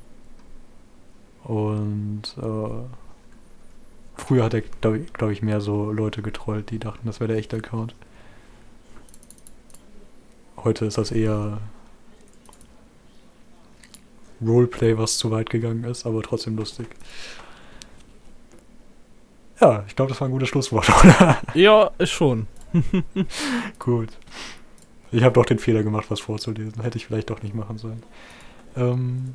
Und 1.44 2.24
äh, 2.38 2.86
früher 4.16 4.44
hat 4.44 4.54
er, 4.54 4.62
glaube 4.62 5.00
glaub 5.14 5.32
ich, 5.32 5.42
mehr 5.42 5.60
so 5.60 5.92
Leute 5.92 6.22
getrollt, 6.22 6.70
die 6.70 6.80
dachten, 6.80 7.06
das 7.06 7.20
wäre 7.20 7.30
der 7.30 7.38
echte 7.38 7.58
Account. 7.58 7.96
Heute 10.58 10.86
ist 10.86 10.98
das 10.98 11.12
eher 11.12 11.60
Roleplay, 14.42 14.98
was 14.98 15.18
zu 15.18 15.32
weit 15.32 15.50
gegangen 15.50 15.84
ist, 15.84 16.06
aber 16.06 16.22
trotzdem 16.22 16.58
lustig. 16.58 16.88
Ja, 19.62 19.84
ich 19.88 19.96
glaube, 19.96 20.10
das 20.10 20.22
war 20.22 20.28
ein 20.28 20.32
gutes 20.32 20.50
Schlusswort, 20.50 20.90
oder? 21.04 21.38
ja, 21.54 21.92
ist 21.98 22.12
schon. 22.12 22.48
Gut. 23.80 24.10
Ich 25.12 25.24
habe 25.24 25.34
doch 25.34 25.46
den 25.46 25.60
Fehler 25.60 25.84
gemacht, 25.84 26.06
was 26.10 26.20
vorzulesen. 26.20 26.82
Hätte 26.84 26.98
ich 26.98 27.08
vielleicht 27.08 27.30
doch 27.30 27.42
nicht 27.42 27.56
machen 27.56 27.78
sollen. 27.80 28.04
Ähm, 28.78 29.34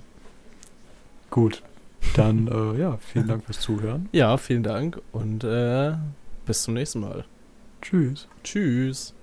gut. 1.31 1.63
Dann, 2.15 2.47
äh, 2.77 2.79
ja, 2.79 2.99
vielen 2.99 3.27
Dank 3.27 3.45
fürs 3.45 3.61
Zuhören. 3.61 4.09
Ja, 4.13 4.37
vielen 4.37 4.63
Dank 4.63 5.01
und 5.11 5.43
äh, 5.43 5.95
bis 6.47 6.63
zum 6.63 6.75
nächsten 6.75 7.01
Mal. 7.01 7.25
Tschüss. 7.83 8.29
Tschüss. 8.45 9.15